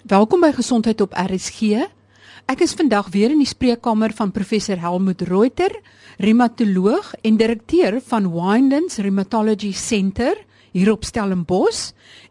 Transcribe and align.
Welkom 0.00 0.40
by 0.40 0.48
Gesondheid 0.56 1.02
op 1.04 1.12
RSG. 1.12 1.76
Ek 2.48 2.62
is 2.64 2.72
vandag 2.72 3.10
weer 3.12 3.34
in 3.34 3.42
die 3.42 3.48
spreekkamer 3.48 4.14
van 4.16 4.30
professor 4.32 4.78
Helmut 4.80 5.20
Reuter, 5.28 5.74
reumatoloog 6.16 7.10
en 7.20 7.36
direkteur 7.36 7.98
van 8.08 8.30
Windlands 8.32 8.96
Rheumatology 8.96 9.74
Center 9.76 10.38
hier 10.72 10.88
op 10.94 11.04
Stellenbosch, 11.04 11.90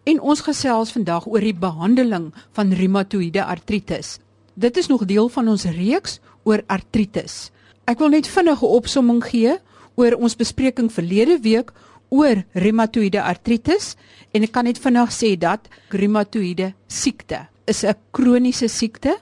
en 0.09 0.17
ons 0.17 0.41
gesels 0.41 0.95
vandag 0.95 1.27
oor 1.29 1.45
die 1.45 1.53
behandeling 1.53 2.31
van 2.57 2.73
reumatoïede 2.73 3.45
artritis. 3.45 4.17
Dit 4.57 4.81
is 4.81 4.89
nog 4.89 5.05
deel 5.05 5.29
van 5.29 5.53
ons 5.53 5.67
reeks 5.69 6.17
oor 6.49 6.65
artritis. 6.65 7.51
Ek 7.85 8.01
wil 8.01 8.15
net 8.17 8.31
vinnige 8.33 8.65
opsomming 8.65 9.21
gee 9.29 9.59
oor 9.93 10.17
ons 10.17 10.39
bespreking 10.39 10.89
verlede 10.89 11.37
week 11.45 11.69
oor 12.09 12.41
reumatoïede 12.57 13.21
artritis 13.21 13.93
en 14.33 14.41
ek 14.41 14.57
kan 14.57 14.65
net 14.65 14.81
vinnig 14.81 15.13
sê 15.13 15.35
dat 15.37 15.69
reumatoïede 15.93 16.73
siekte 16.89 17.45
is 17.69 17.83
'n 17.85 17.95
kroniese 18.11 18.67
siekte. 18.67 19.17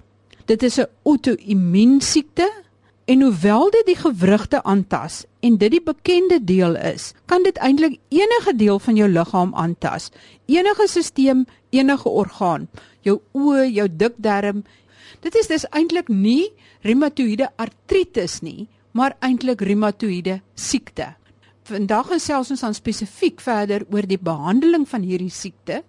Dit 0.45 0.63
is 0.63 0.79
'n 0.79 0.87
outoimmuun 1.03 2.01
siekte 2.01 2.47
en 3.05 3.21
hoewel 3.21 3.69
dit 3.71 3.85
die 3.85 3.95
gewrigte 3.95 4.63
aantas 4.63 5.25
en 5.39 5.57
dit 5.57 5.71
die 5.71 5.83
bekende 5.83 6.39
deel 6.43 6.75
is, 6.75 7.13
kan 7.25 7.43
dit 7.43 7.57
eintlik 7.57 7.99
enige 8.09 8.55
deel 8.55 8.79
van 8.79 8.95
jou 8.95 9.09
liggaam 9.09 9.55
aantas. 9.55 10.09
Enige 10.45 10.87
stelsel, 10.87 11.45
enige 11.69 12.09
orgaan, 12.09 12.67
jou 13.01 13.21
oë, 13.31 13.71
jou 13.71 13.87
dikdarm. 13.91 14.63
Dit 15.19 15.35
is 15.35 15.47
dus 15.47 15.65
eintlik 15.69 16.07
nie 16.07 16.51
reumatoïede 16.81 17.49
artritis 17.55 18.41
nie, 18.41 18.67
maar 18.91 19.15
eintlik 19.19 19.61
reumatoïede 19.61 20.41
siekte. 20.55 21.15
Vandag 21.63 22.07
gesels 22.07 22.51
ons 22.51 22.63
dan 22.63 22.73
spesifiek 22.73 23.41
verder 23.41 23.85
oor 23.91 24.07
die 24.07 24.19
behandeling 24.19 24.87
van 24.87 25.01
hierdie 25.01 25.31
siekte. 25.31 25.83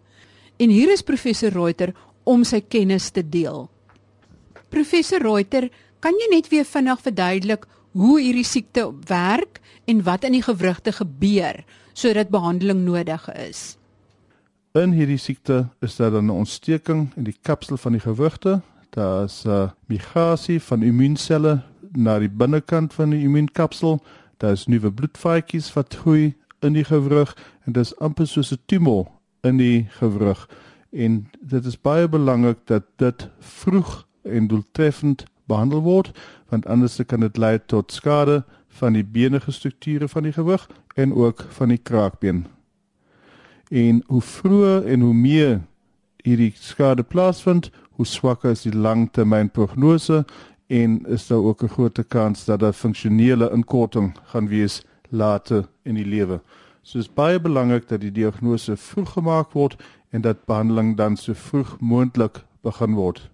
En 0.58 0.70
hier 0.74 0.90
is 0.90 1.02
professor 1.06 1.50
Reuter 1.54 1.94
om 2.28 2.44
sy 2.44 2.60
kennis 2.60 3.10
te 3.10 3.24
deel. 3.24 3.66
Professor 4.68 5.22
Reuter, 5.24 5.70
kan 6.04 6.16
jy 6.20 6.28
net 6.34 6.50
weer 6.52 6.66
vinnig 6.68 7.00
verduidelik 7.02 7.64
hoe 7.96 8.18
hierdie 8.20 8.46
siekte 8.46 8.84
werk 9.08 9.62
en 9.88 10.04
wat 10.06 10.26
in 10.28 10.36
die 10.36 10.44
gewrigte 10.44 10.92
gebeur 10.92 11.64
sodat 11.98 12.30
behandeling 12.30 12.84
nodig 12.84 13.24
is? 13.34 13.78
In 14.76 14.92
hierdie 14.94 15.18
siekte 15.18 15.68
is 15.82 15.96
daar 15.96 16.12
'n 16.20 16.30
ontsteking 16.30 17.10
in 17.16 17.24
die 17.24 17.38
kapsel 17.42 17.76
van 17.76 17.92
die 17.92 18.04
gewrigte. 18.04 18.60
Daar 18.90 19.24
is 19.24 19.44
'n 19.44 19.72
migrasie 19.88 20.60
van 20.60 20.82
immuunselle 20.82 21.62
na 21.92 22.18
die 22.18 22.28
binnekant 22.28 22.94
van 22.94 23.10
die 23.10 23.24
immuunkapsel 23.24 24.00
daar 24.38 24.52
is 24.52 24.66
nuwe 24.66 24.92
bloedvaatjies 24.92 25.72
wat 25.72 25.94
groei 25.94 26.34
in 26.60 26.72
die 26.72 26.84
gewrig 26.84 27.36
en 27.66 27.72
dit 27.72 27.84
is 27.84 27.96
amper 27.98 28.26
soos 28.26 28.52
'n 28.52 28.60
tumor 28.66 29.06
in 29.42 29.56
die 29.56 29.88
gewrig 29.98 30.48
en 30.90 31.30
dit 31.40 31.64
is 31.64 31.80
baie 31.80 32.08
belangrik 32.08 32.58
dat 32.64 32.84
dit 32.96 33.28
vroeg 33.38 34.06
en 34.22 34.46
doeltreffend 34.48 35.24
behandel 35.44 35.82
word 35.82 36.12
want 36.48 36.66
anders 36.66 37.00
kan 37.06 37.20
dit 37.20 37.36
lei 37.36 37.58
tot 37.66 37.92
skade 37.92 38.44
van 38.68 38.92
die 38.92 39.04
benige 39.04 39.52
strukture 39.52 40.08
van 40.08 40.22
die 40.22 40.32
gewrig 40.32 40.68
en 40.94 41.14
ook 41.14 41.44
van 41.48 41.68
die 41.68 41.78
kraakbeen. 41.78 42.46
En 43.68 44.02
hoe 44.06 44.20
vroeër 44.20 44.86
en 44.86 45.00
hoe 45.00 45.14
meer 45.14 45.60
hierdie 46.24 46.52
skade 46.56 47.02
plaasvind, 47.02 47.70
hoe 47.90 48.06
swakker 48.06 48.50
is 48.50 48.62
die 48.62 48.74
langtermynprognose 48.74 50.24
en 50.66 51.00
is 51.06 51.26
daar 51.26 51.44
ook 51.44 51.62
'n 51.62 51.74
groot 51.76 51.98
kans 52.08 52.44
dat 52.44 52.60
daar 52.60 52.72
funksionele 52.72 53.50
inkorting 53.50 54.16
gaan 54.24 54.48
wees 54.48 54.82
later 55.08 55.68
in 55.82 55.94
die 55.94 56.06
lewe. 56.06 56.40
So 56.82 56.98
is 56.98 57.12
baie 57.12 57.40
belangrik 57.40 57.88
dat 57.88 58.00
die 58.00 58.12
diagnose 58.12 58.76
vroeg 58.76 59.12
gemaak 59.12 59.52
word 59.52 59.76
en 60.10 60.20
dat 60.20 60.44
behandeling 60.44 60.96
dan 60.96 61.16
so 61.16 61.32
vroeg 61.32 61.76
moontlik 61.80 62.44
begin 62.62 62.94
word. 62.94 63.30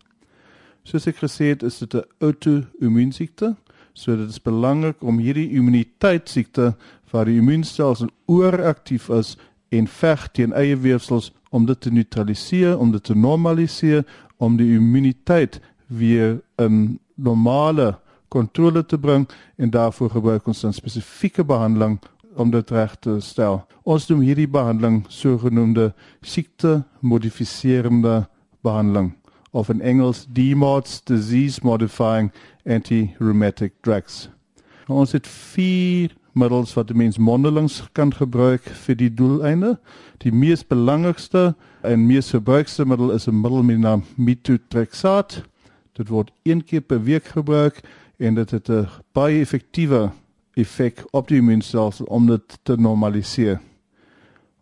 Soos 0.84 1.06
ek 1.06 1.22
gesê 1.22 1.54
het, 1.54 1.62
is 1.62 1.78
dit 1.78 1.94
'n 1.94 2.04
outo-immuunsiekte, 2.20 3.54
so 3.92 4.16
dit 4.16 4.28
is 4.28 4.42
belangrik 4.42 5.02
om 5.02 5.18
hierdie 5.18 5.50
immuniteitssiekte 5.50 6.74
waar 7.10 7.24
die 7.24 7.38
immuunstelsel 7.38 8.10
ooraktief 8.26 9.08
is 9.08 9.36
en 9.68 9.86
veg 9.86 10.28
teen 10.32 10.52
eie 10.52 10.76
weefsels 10.76 11.32
om 11.50 11.66
dit 11.66 11.80
te 11.80 11.90
neutraliseer, 11.90 12.78
om 12.78 12.90
dit 12.92 13.02
te 13.02 13.14
normaliseer, 13.14 14.04
om 14.36 14.56
die 14.56 14.74
immuniteit 14.74 15.60
weer 15.86 16.40
in 16.56 16.98
normale 17.14 17.98
kontrole 18.28 18.86
te 18.86 18.98
bring 18.98 19.28
en 19.56 19.70
daarvoor 19.70 20.10
gebruik 20.10 20.46
ons 20.46 20.64
'n 20.64 20.72
spesifieke 20.72 21.44
behandeling 21.44 21.98
om 22.36 22.50
dit 22.50 22.70
reg 22.70 22.96
te 23.00 23.18
stel. 23.20 23.62
Ons 23.82 24.06
doen 24.06 24.20
hierdie 24.20 24.48
behandeling 24.48 25.04
sogenaamde 25.08 25.92
siekte 26.22 26.82
modifiserende 27.00 28.26
behandeling 28.62 29.14
of 29.50 29.68
in 29.68 29.80
Engels 29.80 30.26
DMARDs 30.32 31.00
disease 31.04 31.60
modifying 31.62 32.32
anti-rheumatic 32.66 33.72
drugs. 33.80 34.28
Ons 34.88 35.12
het 35.12 35.26
vier 35.26 36.14
middels 36.34 36.74
wat 36.74 36.88
die 36.90 36.98
mens 36.98 37.18
mondelings 37.18 37.84
kan 37.92 38.10
gebruik 38.12 38.66
vir 38.84 38.98
die 38.98 39.10
doeleinde. 39.14 39.76
Die 40.18 40.32
mees 40.32 40.64
belangrikste 40.66 41.54
en 41.82 42.06
mees 42.08 42.32
gebruikte 42.34 42.84
middel 42.84 43.10
is 43.14 43.28
'n 43.28 43.40
middel 43.40 43.62
met 43.62 43.76
die 43.76 43.84
naam 43.84 44.04
methotrexate 44.16 45.44
Dit 45.94 46.08
word 46.10 46.32
een 46.42 46.64
keer 46.66 46.80
per 46.82 47.02
week 47.02 47.24
gebruik 47.36 47.80
en 48.18 48.34
dit 48.34 48.50
het 48.50 48.68
'n 48.68 48.88
baie 49.12 49.40
effektiewe 49.40 50.10
effek 50.54 51.04
op 51.10 51.28
die 51.28 51.38
immuunstelsel 51.42 52.06
om 52.06 52.26
dit 52.26 52.58
te 52.62 52.76
normaliseer. 52.76 53.60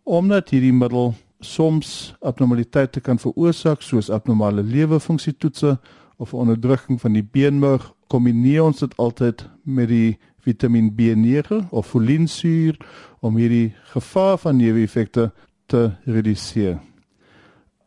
Omdat 0.03 0.49
hierdie 0.49 0.73
middel 0.73 1.13
soms 1.39 2.13
abnormaliteite 2.21 3.01
kan 3.03 3.19
veroorsaak 3.19 3.81
soos 3.81 4.09
abnormale 4.09 4.63
lewerfunksietoetse 4.63 5.77
of 6.17 6.33
onderdrukking 6.33 7.01
van 7.01 7.17
die 7.17 7.23
beenmerg, 7.23 7.91
kombineer 8.07 8.63
ons 8.63 8.83
dit 8.83 8.97
altyd 8.97 9.45
met 9.63 9.89
die 9.89 10.17
Vitamiin 10.43 10.91
B9 10.97 11.69
of 11.71 11.87
folinsuur 11.87 12.77
om 13.23 13.37
hierdie 13.39 13.73
gevaar 13.93 14.37
van 14.37 14.59
neeweffekte 14.59 15.31
te 15.71 15.91
reduseer. 16.05 16.79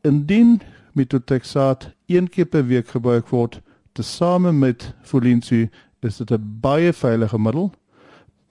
Indien 0.02 0.60
methotrexate 0.96 1.92
een 2.06 2.28
keer 2.28 2.48
per 2.48 2.66
week 2.66 2.88
gebruik 2.88 3.28
word 3.28 3.60
tesame 3.92 4.52
met 4.52 4.92
folinsu 5.04 5.66
is 6.00 6.16
dit 6.16 6.30
'n 6.30 6.58
baie 6.60 6.92
veilige 6.92 7.38
middel 7.38 7.72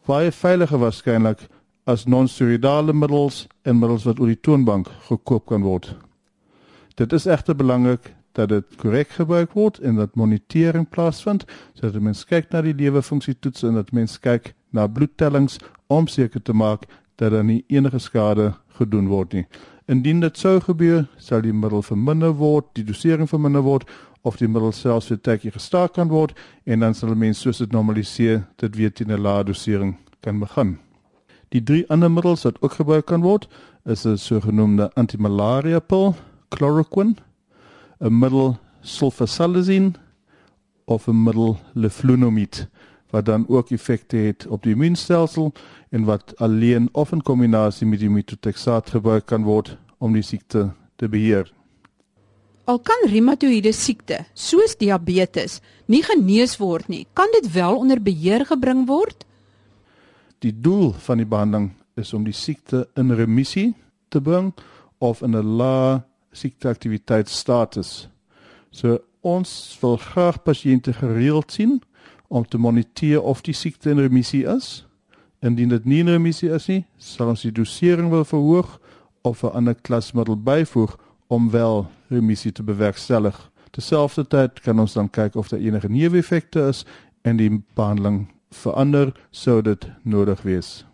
baie 0.06 0.32
veiliger 0.32 0.80
waarskynlik 0.80 1.48
as 1.90 2.06
non-steroidale 2.06 2.94
middels 2.94 3.46
en 3.66 3.80
middels 3.80 4.06
wat 4.06 4.20
oor 4.20 4.30
die 4.30 4.42
toonbank 4.42 4.90
gekoop 5.10 5.46
kan 5.50 5.66
word. 5.66 5.96
Dit 6.96 7.14
is 7.14 7.26
egter 7.26 7.58
belangrik 7.58 8.14
dat 8.36 8.50
dit 8.50 8.76
korrek 8.82 9.16
gebruik 9.18 9.54
word 9.56 9.80
en 9.80 10.00
dat 10.02 10.16
monitering 10.16 10.88
plaasvind 10.90 11.46
sodat 11.74 12.02
mens 12.02 12.26
kyk 12.28 12.52
na 12.52 12.62
die 12.66 12.76
lewerfunksietoetse 12.76 13.68
en 13.68 13.80
dat 13.80 13.94
mens 13.96 14.18
kyk 14.20 14.54
na 14.76 14.88
bloedtellings 14.88 15.60
om 15.88 16.08
seker 16.08 16.42
te 16.42 16.54
maak 16.54 16.86
dat 17.16 17.32
daar 17.32 17.46
nie 17.48 17.64
enige 17.72 18.00
skade 18.00 18.52
gedoen 18.78 19.08
word 19.08 19.34
nie 19.34 19.46
Indien 19.86 20.20
dit 20.20 20.38
sou 20.38 20.58
gebeur, 20.66 21.04
sal 21.22 21.44
die 21.46 21.54
middel 21.54 21.84
verminder 21.86 22.32
word, 22.40 22.72
die 22.74 22.84
dosering 22.84 23.30
verminder 23.30 23.62
word 23.62 23.86
of 24.26 24.40
die 24.40 24.48
middel 24.50 24.72
selfs 24.74 25.12
vir 25.12 25.20
tydjie 25.22 25.52
gestaak 25.54 25.94
kan 26.00 26.10
word 26.10 26.34
en 26.66 26.82
dan 26.82 26.98
sal 26.98 27.14
mense 27.14 27.44
soos 27.46 27.62
dit 27.62 27.76
normaliseer, 27.76 28.42
dit 28.58 28.76
weer 28.76 28.90
teen 28.90 29.12
'n 29.14 29.22
lae 29.22 29.44
dosering 29.44 29.94
kan 30.22 30.40
begin. 30.40 30.80
Die 31.54 31.62
drie 31.62 31.86
ander 31.90 32.10
middels 32.10 32.44
wat 32.44 32.58
ook 32.62 32.74
gebruik 32.82 33.06
kan 33.06 33.22
word, 33.22 33.48
is 33.86 34.06
'n 34.06 34.18
sogenaamde 34.18 34.90
antimalaria 34.96 35.80
pil, 35.80 36.16
chloroquine, 36.50 37.16
'n 38.02 38.20
middel 38.20 38.58
sulfasalazine 38.82 39.94
of 40.86 41.08
'n 41.08 41.24
middel 41.24 41.60
leflunomide 41.76 42.68
wat 43.10 43.26
dan 43.26 43.46
ook 43.48 43.72
effekte 43.72 44.18
het 44.18 44.48
op 44.48 44.64
die 44.64 44.74
immuunstelsel 44.74 45.54
en 45.90 46.04
wat 46.04 46.34
alleen 46.38 46.90
of 46.92 47.12
in 47.12 47.22
kombinasie 47.22 47.88
met 47.88 48.00
die 48.00 48.10
methotrexate 48.10 48.92
gebruik 48.92 49.26
kan 49.26 49.44
word 49.44 49.78
om 49.98 50.14
die 50.14 50.24
siekte 50.24 50.72
te 50.96 51.10
beheer. 51.10 51.52
Al 52.66 52.80
kan 52.82 53.06
reumatoïede 53.06 53.72
siekte, 53.74 54.24
soos 54.34 54.74
diabetes, 54.78 55.60
nie 55.86 56.02
genees 56.04 56.58
word 56.58 56.88
nie, 56.90 57.06
kan 57.14 57.30
dit 57.38 57.52
wel 57.54 57.78
onder 57.78 58.02
beheer 58.02 58.46
gebring 58.46 58.88
word? 58.90 59.26
Die 60.42 60.54
doel 60.54 60.92
van 61.06 61.22
die 61.22 61.30
behandeling 61.30 61.72
is 61.96 62.14
om 62.14 62.26
die 62.26 62.34
siekte 62.34 62.88
in 62.98 63.14
remissie 63.14 63.74
te 64.10 64.22
bring 64.22 64.52
of 64.98 65.22
in 65.22 65.36
'n 65.36 65.58
lae 65.58 66.02
siekteaktiwiteitsstatus. 66.32 68.10
So 68.72 69.00
ons 69.22 69.78
wil 69.82 69.98
graag 69.98 70.44
pasiënte 70.44 70.94
gereeld 70.94 71.52
sien 71.52 71.82
om 72.36 72.44
te 72.44 72.60
moniteer 72.60 73.22
of 73.22 73.42
die 73.48 73.56
siekte 73.56 73.94
in 73.96 74.04
remissie 74.04 74.44
is 74.44 74.84
Indien 75.46 75.70
dit 75.70 75.86
nie 75.86 76.04
'n 76.04 76.10
remissie 76.10 76.50
is 76.50 76.68
nie, 76.68 76.86
sal 76.98 77.28
ons 77.28 77.42
die 77.42 77.52
dosering 77.52 78.10
wil 78.10 78.26
verhoog 78.26 78.80
of 79.22 79.44
'n 79.44 79.54
ander 79.54 79.76
klasmiddel 79.76 80.38
byvoeg 80.38 80.98
om 81.28 81.52
wel 81.52 81.88
remissie 82.10 82.52
te 82.52 82.64
bewerkstellig. 82.64 83.52
Terselfdertyd 83.72 84.62
kan 84.62 84.80
ons 84.80 84.94
dan 84.94 85.10
kyk 85.10 85.36
of 85.36 85.48
daar 85.48 85.60
enige 85.60 85.90
neeweffekte 85.90 86.68
is 86.68 86.86
en 87.22 87.38
die 87.38 87.64
behandeling 87.74 88.28
verander 88.52 89.14
sou 89.32 89.62
dit 89.62 89.88
nodig 90.04 90.42
wees. 90.42 90.86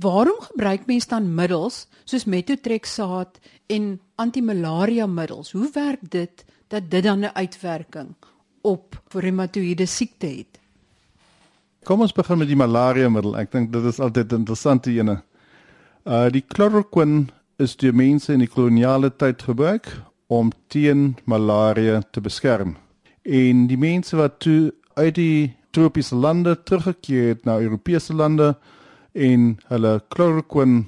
waarom 0.00 0.40
gebruik 0.40 0.86
mense 0.86 1.08
dan 1.08 1.34
middels 1.34 1.86
soos 2.04 2.24
methotrexaat 2.24 3.38
en 3.66 4.00
antimalaria 4.14 5.06
middels? 5.06 5.52
Hoe 5.52 5.70
werk 5.72 6.10
dit 6.10 6.44
dat 6.68 6.90
dit 6.90 7.02
dan 7.02 7.18
'n 7.18 7.34
uitwerking 7.34 8.14
op 8.62 8.98
reumatoïede 9.12 9.86
siekte 9.86 10.26
het? 10.26 10.60
Kom 11.84 12.00
ons 12.00 12.14
begin 12.14 12.38
met 12.38 12.48
die 12.48 12.58
malaria 12.58 13.08
middel. 13.10 13.34
Ek 13.40 13.50
dink 13.50 13.72
dit 13.72 13.84
is 13.84 13.98
altyd 14.00 14.32
'n 14.32 14.42
interessante 14.44 14.90
ene. 14.90 15.22
Uh 16.06 16.28
die 16.30 16.44
chloroquine 16.48 17.26
is 17.58 17.76
deur 17.76 17.94
mense 17.94 18.32
in 18.32 18.38
die 18.38 18.50
koloniale 18.50 19.10
tyd 19.10 19.42
gebruik 19.42 19.88
om 20.26 20.52
teen 20.68 21.16
malaria 21.24 22.00
te 22.10 22.20
beskerm. 22.20 22.76
En 23.22 23.66
die 23.66 23.78
mense 23.78 24.16
wat 24.16 24.38
toe 24.40 24.72
uit 24.94 25.14
die 25.14 25.56
tropiese 25.70 26.14
lande 26.14 26.56
teruggekeer 26.62 27.28
het 27.28 27.44
na 27.44 27.58
Europese 27.58 28.14
lande 28.14 28.56
en 29.12 29.58
hulle 29.68 30.00
chloroquine 30.08 30.84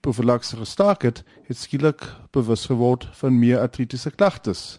profylakse 0.00 0.56
gestaak 0.56 1.02
het, 1.02 1.22
het 1.46 1.58
skielik 1.58 2.02
bewus 2.30 2.66
geword 2.66 3.08
van 3.12 3.38
meer 3.38 3.58
artritiese 3.58 4.10
klagtes. 4.10 4.78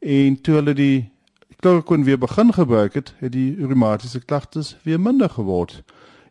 En 0.00 0.40
toe 0.40 0.54
hulle 0.54 0.74
die 0.74 1.10
chloroquine 1.60 2.04
weer 2.04 2.18
begin 2.18 2.52
gebruik 2.52 2.94
het, 2.94 3.14
het 3.18 3.32
die 3.32 3.56
reumatiese 3.66 4.20
klagtes 4.20 4.76
weer 4.82 5.00
minder 5.00 5.30
geword. 5.30 5.82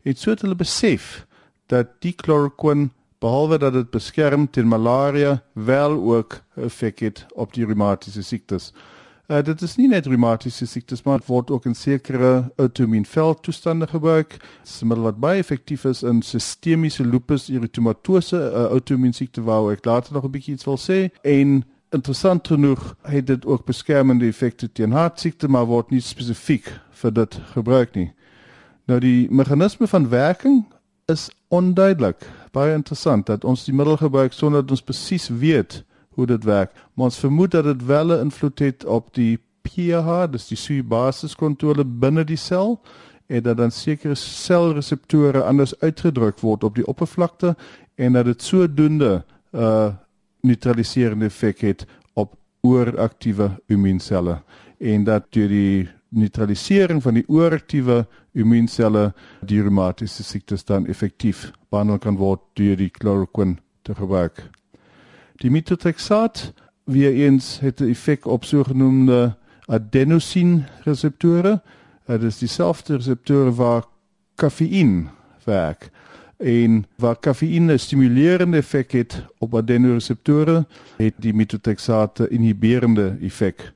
En 0.04 0.16
so 0.16 0.30
het 0.30 0.42
hulle 0.42 0.56
besef 0.56 1.26
dat 1.66 1.88
die 2.00 2.14
chloroquine 2.18 2.90
behalwe 3.20 3.58
dat 3.58 3.74
dit 3.74 3.90
beskerm 3.90 4.50
teen 4.50 4.68
malaria, 4.68 5.42
wel 5.54 5.98
ook 6.16 6.42
effek 6.56 7.00
het 7.00 7.26
op 7.34 7.54
die 7.54 7.66
reumatiese 7.66 8.24
siektes. 8.24 8.74
Uh, 9.28 9.42
dit 9.42 9.62
is 9.62 9.74
nie 9.76 9.88
net 9.90 10.06
reumatiese 10.06 10.68
siektes 10.70 11.02
maar 11.04 11.24
word 11.26 11.50
ook 11.52 11.66
in 11.66 11.76
sekere 11.76 12.52
autoimmuunveldtoestande 12.62 13.88
gebruik. 13.88 14.30
Dit 14.30 14.70
is 14.70 14.82
'n 14.82 14.88
middel 14.88 15.06
wat 15.06 15.20
baie 15.20 15.40
effektief 15.40 15.86
is 15.86 16.04
in 16.04 16.22
sistemiese 16.22 17.06
lupus 17.06 17.50
erythematose, 17.50 18.38
'n 18.38 18.54
uh, 18.54 18.66
autoimmuunsiekte 18.66 19.42
waar 19.42 19.72
ek 19.72 19.86
later 19.86 20.14
nog 20.14 20.24
'n 20.24 20.32
bietjie 20.32 20.54
iets 20.54 20.66
wil 20.66 20.78
sê. 20.78 21.10
En 21.22 21.66
interessant 21.96 22.48
genoeg 22.48 22.96
het 23.08 23.28
dit 23.28 23.46
ook 23.46 23.66
beskermende 23.66 24.28
effekte 24.28 24.68
teen 24.72 24.92
hartsiekte 24.92 25.48
maar 25.48 25.66
word 25.70 25.90
nie 25.94 26.02
spesifiek 26.04 26.68
vir 27.02 27.14
dit 27.14 27.40
gebruik 27.54 27.96
nie. 27.96 28.10
Nou 28.86 29.00
die 29.00 29.28
meganisme 29.32 29.88
van 29.88 30.10
werking 30.10 30.64
is 31.12 31.30
onduidelik. 31.48 32.28
Baie 32.52 32.76
interessant 32.76 33.26
dat 33.26 33.44
ons 33.44 33.66
die 33.66 33.74
middel 33.74 33.98
gebruik 33.98 34.34
sonder 34.34 34.62
dat 34.62 34.76
ons 34.76 34.86
presies 34.86 35.30
weet 35.30 35.84
hoe 36.16 36.28
dit 36.28 36.44
werk. 36.44 36.72
Maar 36.94 37.12
ons 37.12 37.20
vermoed 37.20 37.52
dat 37.52 37.64
dit 37.64 37.86
wel 37.86 38.14
'n 38.14 38.20
invloed 38.28 38.60
het 38.60 38.86
op 38.86 39.14
die 39.14 39.40
pH, 39.62 40.32
dis 40.32 40.48
die 40.48 40.58
sui 40.58 40.84
basiskontrole 40.84 41.86
binne 41.86 42.24
die 42.24 42.38
sel 42.38 42.82
en 43.28 43.44
dat 43.44 43.58
dan 43.58 43.72
sekere 43.72 44.16
selreseptore 44.16 45.44
anders 45.44 45.80
uitgedruk 45.80 46.40
word 46.40 46.64
op 46.64 46.76
die 46.76 46.88
oppervlakte 46.88 47.56
en 47.96 48.14
dat 48.14 48.26
dit 48.26 48.42
sodoende 48.42 49.24
'n 49.52 49.60
uh, 49.60 49.94
neutraliserende 50.46 51.26
effek 51.26 51.62
het 51.66 51.86
op 52.14 52.36
ooraktiewe 52.66 53.52
immuunselle 53.68 54.40
en 54.80 55.04
dat 55.04 55.32
deur 55.34 55.50
die 55.50 55.90
neutralisering 56.16 57.02
van 57.04 57.20
die 57.20 57.26
ooraktiewe 57.28 58.06
immuunselle 58.34 59.10
die 59.46 59.62
reumatiese 59.62 60.24
siektes 60.24 60.66
dan 60.66 60.88
effektief 60.92 61.52
behandel 61.70 62.00
kan 62.00 62.20
word 62.20 62.44
deur 62.60 62.78
die 62.80 62.92
chloroquine 62.94 63.58
te 63.86 63.96
gebruik. 63.96 64.42
Die 65.44 65.52
methotrexaat 65.52 66.54
weer 66.86 67.14
eens 67.26 67.60
het 67.60 67.82
'n 67.82 67.90
effek 67.90 68.26
op 68.26 68.46
sogenaamde 68.46 69.36
adenosine 69.66 70.64
reseptore. 70.84 71.62
Dit 72.06 72.24
is 72.24 72.38
dieselfde 72.38 72.96
reseptore 72.96 73.54
waar 73.54 73.84
kafeïn 74.36 75.10
werk. 75.44 75.90
En 76.38 76.86
waar 76.96 77.20
kafeïn 77.20 77.72
'n 77.72 77.80
stimulerende 77.80 78.58
effek 78.58 78.92
het 78.92 79.26
op 79.38 79.56
adenoreseptore, 79.56 80.66
het 80.98 81.14
die 81.18 81.34
methotrexaat 81.34 82.20
'n 82.20 82.28
inhiberende 82.30 83.18
effek. 83.22 83.74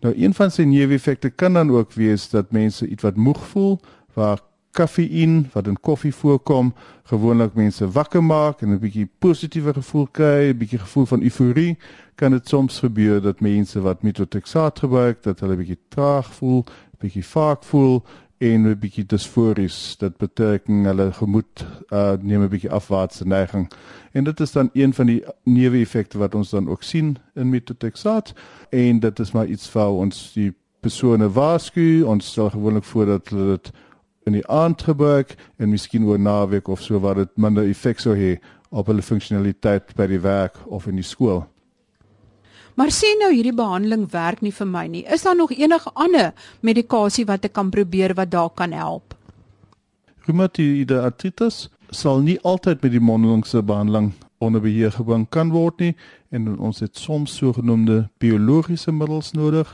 Nou 0.00 0.14
een 0.16 0.34
van 0.34 0.50
sy 0.50 0.62
neeweffekte 0.62 1.30
kan 1.30 1.52
dan 1.52 1.70
ook 1.70 1.92
wees 1.92 2.28
dat 2.30 2.50
mense 2.50 2.88
ietwat 2.88 3.16
moeg 3.16 3.46
voel 3.46 3.80
waar 4.12 4.40
kafeïn 4.70 5.48
wat 5.52 5.66
in 5.66 5.80
koffie 5.80 6.14
voorkom 6.14 6.74
gewoonlik 7.08 7.54
mense 7.54 7.88
wakker 7.90 8.24
maak 8.24 8.60
en 8.62 8.70
'n 8.70 8.78
bietjie 8.78 9.08
positiewe 9.18 9.72
gevoel 9.72 10.06
kry, 10.06 10.50
'n 10.50 10.58
bietjie 10.58 10.78
gevoel 10.78 11.06
van 11.06 11.22
euforie, 11.22 11.78
kan 12.14 12.30
dit 12.30 12.48
soms 12.48 12.78
gebeur 12.78 13.20
dat 13.20 13.40
mense 13.40 13.80
wat 13.80 14.02
methotrexaat 14.02 14.78
gebruik, 14.78 15.22
dat 15.22 15.40
hulle 15.40 15.56
bietjie 15.56 15.78
traag 15.88 16.34
voel, 16.34 16.64
bietjie 16.98 17.24
vaak 17.24 17.64
voel 17.64 18.02
en 18.38 18.68
'n 18.68 18.78
bietjie 18.78 19.06
disfories. 19.06 19.96
Dit 19.98 20.16
beteken 20.16 20.84
hulle 20.84 21.12
gemoed 21.12 21.66
uh, 21.90 22.12
neem 22.20 22.42
'n 22.42 22.48
bietjie 22.48 22.70
afwaartse 22.70 23.26
neiging. 23.26 23.70
En 24.12 24.24
dit 24.24 24.40
is 24.40 24.52
dan 24.52 24.70
een 24.72 24.94
van 24.94 25.06
die 25.06 25.24
neeweffekte 25.42 26.18
wat 26.18 26.34
ons 26.34 26.50
dan 26.50 26.68
ook 26.68 26.82
sien 26.82 27.16
in 27.34 27.48
methotrexaat 27.48 28.32
en 28.68 29.00
dit 29.00 29.18
is 29.18 29.32
maar 29.32 29.46
iets 29.46 29.68
vir 29.68 29.88
ons 29.88 30.32
die 30.32 30.54
persone 30.80 31.30
waarsku 31.30 32.02
ons 32.02 32.26
stel 32.26 32.50
gewoonlik 32.50 32.84
voor 32.84 33.06
dat 33.06 33.28
hulle 33.28 33.46
dit 33.46 33.72
in 34.24 34.32
die 34.32 34.46
aand 34.46 34.82
gebruik 34.82 35.34
en 35.56 35.68
miskien 35.68 36.04
oor 36.04 36.20
naweek 36.20 36.68
of 36.68 36.82
so 36.82 37.00
wat 37.00 37.16
dit 37.16 37.36
minder 37.36 37.68
effek 37.68 37.98
sou 37.98 38.16
hê 38.16 38.36
op 38.70 38.86
hulle 38.86 39.02
funksionaliteit 39.02 39.94
by 39.96 40.06
die 40.06 40.20
werk 40.20 40.58
of 40.66 40.86
in 40.86 40.98
die 40.98 41.06
skool. 41.06 41.46
Maar 42.76 42.90
sien 42.92 43.16
nou 43.22 43.30
hierdie 43.32 43.54
behandeling 43.56 44.04
werk 44.12 44.42
nie 44.44 44.52
vir 44.52 44.68
my 44.68 44.84
nie. 44.92 45.04
Is 45.08 45.22
daar 45.24 45.36
nog 45.36 45.52
enige 45.56 45.90
ander 45.94 46.34
medikasie 46.60 47.24
wat 47.24 47.46
ek 47.48 47.54
kan 47.56 47.70
probeer 47.72 48.12
wat 48.14 48.30
daar 48.30 48.50
kan 48.52 48.74
help? 48.76 49.14
Reumatoïde 50.26 51.00
artritis 51.00 51.70
sal 51.90 52.20
nie 52.20 52.36
altyd 52.44 52.82
met 52.84 52.92
die 52.92 53.00
mondelingse 53.00 53.62
behandeling 53.62 54.10
onder 54.44 54.60
beheer 54.60 54.92
gebring 54.92 55.24
kan 55.32 55.54
word 55.54 55.80
nie 55.80 55.94
en 56.34 56.58
ons 56.58 56.82
het 56.84 56.98
soms 57.00 57.38
sogenaamde 57.40 58.10
biologiese 58.20 58.92
middels 58.92 59.32
nodig. 59.32 59.70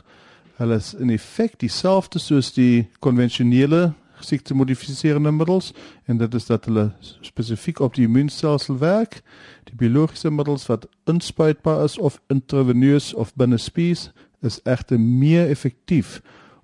Hulle 0.61 0.79
is 0.79 0.93
in 0.95 1.11
effek 1.11 1.59
dieselfde 1.59 2.23
soos 2.23 2.53
die 2.55 2.87
konvensionele 3.03 3.93
siektemodifiserende 4.25 5.33
middels 5.33 5.73
en 6.07 6.19
dit 6.19 6.35
is 6.35 6.47
dat 6.47 6.65
hulle 6.65 6.93
spesifiek 7.21 7.81
op 7.81 7.95
die 7.95 8.07
immuunstelsel 8.07 8.79
werk. 8.79 9.21
Die 9.65 9.77
biologiese 9.77 10.31
middels 10.31 10.67
wat 10.67 10.89
inspuitbaar 11.11 11.85
is 11.85 11.99
of 11.99 12.21
intraveneus 12.29 13.15
of 13.15 13.35
binne 13.35 13.59
spies 13.59 14.11
is 14.41 14.61
egter 14.65 15.01
meer 15.01 15.49
effektief 15.51 16.21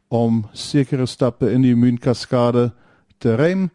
om 0.09 0.45
sekere 0.53 1.07
stappe 1.07 1.51
in 1.53 1.63
die 1.63 1.75
immuunkaskade 1.77 2.71
te 3.19 3.35
rem 3.37 3.69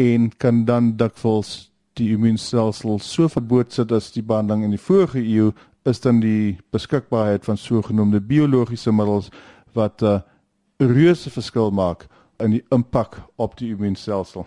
en 0.00 0.30
kan 0.36 0.64
dan 0.64 0.94
dikwels 0.96 1.70
die 1.98 2.12
immuunstelsel 2.14 3.00
so 3.04 3.28
verbootsat 3.28 3.92
as 3.92 4.10
die 4.14 4.24
behandeling 4.24 4.68
in 4.68 4.76
die 4.76 4.82
vorige 4.82 5.20
eeu 5.20 5.50
is 5.88 6.00
dan 6.04 6.20
die 6.20 6.58
beskikbaarheid 6.74 7.44
van 7.44 7.58
sogenaamde 7.58 8.20
biologiese 8.20 8.92
middels 8.92 9.30
wat 9.74 10.02
'n 10.02 10.06
uh, 10.06 10.20
reuse 10.80 11.30
verskil 11.30 11.70
maak 11.70 12.06
in 12.40 12.50
die 12.50 12.64
impak 12.70 13.20
op 13.36 13.56
die 13.58 13.70
immuunstelsel. 13.74 14.46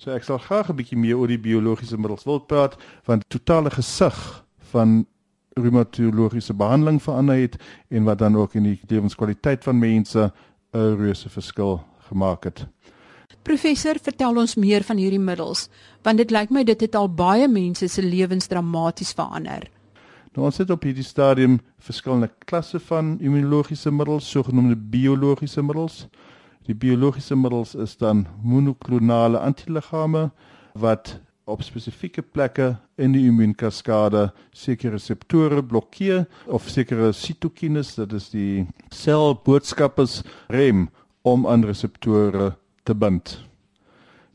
So 0.00 0.10
ek 0.16 0.24
sal 0.24 0.38
graag 0.38 0.70
'n 0.70 0.76
bietjie 0.76 0.98
meer 0.98 1.16
oor 1.16 1.28
die 1.28 1.38
biologiese 1.38 1.98
middels 1.98 2.24
wil 2.24 2.40
praat 2.40 2.76
want 3.04 3.28
totale 3.28 3.70
gesig 3.70 4.44
van 4.72 5.06
reumatologiese 5.58 6.54
behandeling 6.54 7.02
verander 7.02 7.36
het 7.36 7.56
en 7.90 8.04
wat 8.04 8.18
dan 8.18 8.36
ook 8.36 8.54
in 8.54 8.62
die 8.62 8.80
lewenskwaliteit 8.88 9.64
van 9.64 9.78
mense 9.78 10.32
'n 10.72 10.96
reuse 10.96 11.28
verskil 11.28 11.82
gemaak 12.08 12.44
het. 12.44 12.66
Professor, 13.42 13.96
vertel 14.02 14.36
ons 14.36 14.54
meer 14.54 14.82
van 14.82 14.96
hierdie 14.96 15.20
middels 15.20 15.68
want 16.02 16.16
dit 16.16 16.30
lyk 16.30 16.50
my 16.50 16.64
dit 16.64 16.80
het 16.80 16.94
al 16.94 17.08
baie 17.14 17.48
mense 17.48 17.88
se 17.88 18.02
lewens 18.02 18.46
dramaties 18.46 19.12
verander. 19.12 19.70
Nou 20.34 20.46
ons 20.46 20.58
het 20.58 20.70
op 20.70 20.82
hierdie 20.82 21.04
stadium 21.04 21.60
verskillende 21.78 22.30
klasse 22.46 22.78
van 22.80 23.16
immunologiese 23.20 23.90
middels, 23.90 24.30
sogenaamde 24.30 24.76
biologiese 24.76 25.62
middels. 25.62 26.06
Die 26.70 26.76
biologiese 26.78 27.34
middels 27.34 27.72
is 27.74 27.96
dan 27.98 28.28
monoklonale 28.46 29.40
antiliggame 29.42 30.28
wat 30.78 31.16
op 31.50 31.64
spesifieke 31.66 32.22
plekke 32.22 32.76
in 32.94 33.10
die 33.16 33.24
immuunkaskade 33.26 34.28
sekere 34.54 34.94
reseptore 34.94 35.64
blokkeer 35.66 36.28
of 36.46 36.68
sekere 36.70 37.08
sitokines, 37.16 37.96
dit 37.98 38.14
is 38.14 38.28
die 38.30 38.68
selboodskappers 38.94 40.20
rem 40.54 40.86
om 41.26 41.48
aan 41.50 41.66
reseptore 41.66 42.52
te 42.86 42.94
bind. 42.94 43.34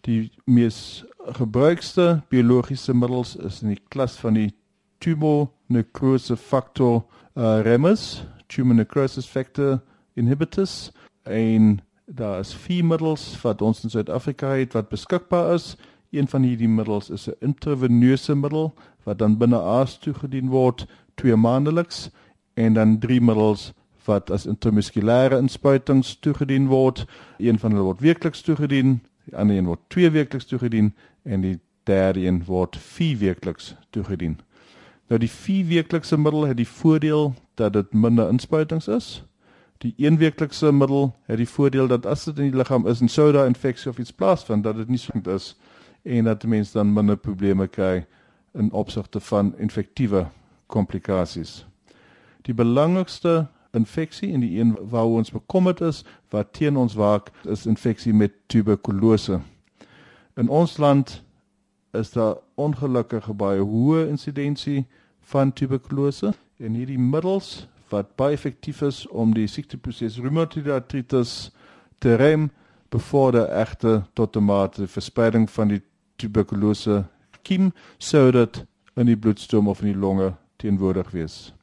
Die 0.04 0.28
mees 0.44 1.06
gebruikste 1.40 2.20
biologiese 2.28 2.92
middels 2.94 3.38
is 3.48 3.64
in 3.64 3.78
die 3.78 3.84
klas 3.96 4.20
van 4.20 4.36
die 4.36 4.52
tumor 5.00 5.48
necrosis 5.72 6.44
factor 6.52 7.06
uh, 7.40 7.64
remmers, 7.64 8.26
tumor 8.52 8.76
necrosis 8.76 9.32
factor 9.32 9.80
inhibitors 10.20 10.92
en 11.24 11.78
Daar 12.06 12.40
is 12.40 12.54
vier 12.54 12.86
middels 12.86 13.42
wat 13.42 13.62
ons 13.62 13.84
in 13.84 13.90
Suid-Afrika 13.90 14.52
het 14.54 14.74
wat 14.74 14.90
beskikbaar 14.90 15.54
is. 15.54 15.76
Een 16.14 16.28
van 16.28 16.44
hierdie 16.46 16.70
middels 16.70 17.10
is 17.10 17.28
'n 17.30 17.34
intraveneuse 17.40 18.36
middel 18.36 18.74
wat 19.04 19.18
dan 19.20 19.38
binne 19.38 19.60
aas 19.60 19.98
toegedien 19.98 20.50
word 20.50 20.86
twee 21.16 21.36
maandeliks 21.36 22.10
en 22.54 22.74
dan 22.74 23.00
drie 23.00 23.22
middels 23.22 23.74
wat 24.06 24.32
as 24.32 24.46
intramuskulêre 24.46 25.38
inspuitings 25.38 26.20
toegedien 26.20 26.68
word. 26.68 27.06
Een 27.38 27.60
van 27.60 27.72
hulle 27.72 27.84
word 27.84 28.00
weekliks 28.00 28.42
toegedien, 28.42 29.02
die 29.24 29.38
ander 29.38 29.58
een 29.58 29.66
word 29.66 29.80
twee 29.88 30.10
weekliks 30.10 30.46
toegedien 30.46 30.94
en 31.24 31.42
die 31.42 31.60
derde 31.84 32.26
een 32.26 32.44
word 32.46 32.78
4 32.78 33.18
weekliks 33.18 33.76
toegedien. 33.90 34.40
Nou 35.08 35.20
die 35.20 35.30
4 35.30 35.66
weeklikse 35.66 36.18
middel 36.18 36.46
het 36.46 36.58
die 36.58 36.68
voordeel 36.68 37.34
dat 37.56 37.74
dit 37.74 37.94
minder 37.94 38.30
inspuitings 38.30 38.88
is. 38.88 39.24
Die 39.86 39.94
1 39.98 40.18
weeklikse 40.18 40.72
middel 40.72 41.12
het 41.30 41.38
die 41.38 41.50
voordeel 41.50 41.88
dat 41.88 42.06
as 42.10 42.24
dit 42.26 42.40
in 42.42 42.48
die 42.50 42.58
liggaam 42.58 42.88
is 42.90 43.04
en 43.06 43.10
sou 43.12 43.28
daar 43.32 43.46
infeksie 43.46 43.92
of 43.92 44.00
iets 44.02 44.14
plaasvind 44.18 44.64
dat 44.66 44.80
dit 44.80 44.90
nie 44.90 44.98
so 44.98 45.20
is 45.30 45.52
en 46.02 46.26
dat 46.26 46.42
die 46.42 46.50
mens 46.50 46.72
dan 46.72 46.94
minder 46.94 47.18
probleme 47.18 47.68
kry 47.68 48.06
in 48.58 48.72
opsigte 48.72 49.20
van 49.20 49.52
infektiewe 49.62 50.24
komplikasies. 50.74 51.68
Die 52.42 52.54
belangrikste 52.54 53.46
infeksie 53.78 54.32
en 54.34 54.42
die 54.42 54.58
een 54.58 54.74
waaroor 54.80 55.22
ons 55.22 55.32
bekommerd 55.32 55.82
is 55.82 56.02
wat 56.34 56.54
teen 56.58 56.82
ons 56.82 56.98
waak 56.98 57.30
is 57.44 57.68
infeksie 57.70 58.14
met 58.14 58.34
tuberkulose. 58.50 59.40
In 60.34 60.50
ons 60.50 60.78
land 60.78 61.22
is 61.94 62.10
daar 62.18 62.40
ongelukkig 62.56 63.30
baie 63.38 63.62
hoë 63.62 64.08
insidensie 64.10 64.88
van 65.22 65.54
tuberkulose 65.54 66.34
en 66.58 66.74
hierdie 66.74 67.00
middels 67.00 67.68
wat 67.90 68.16
baie 68.16 68.34
effektief 68.34 68.82
is 68.82 69.08
om 69.08 69.34
die 69.34 69.48
siekteproses 69.48 70.18
reumatoid 70.20 70.68
artritis 70.68 71.52
te 72.00 72.16
rem 72.16 72.50
bevorder 72.90 73.50
egter 73.50 74.04
tot 74.14 74.36
'n 74.36 74.44
mate 74.44 74.88
verspreiding 74.88 75.50
van 75.50 75.68
die 75.68 75.82
tuberkulose 76.16 77.06
kiem 77.44 77.72
sodat 77.98 78.66
in 78.96 79.06
die 79.06 79.18
bloedstroom 79.18 79.68
of 79.68 79.82
in 79.82 79.94
die 79.94 80.00
longe 80.00 80.34
teenwoordig 80.58 81.12
wees. 81.12 81.54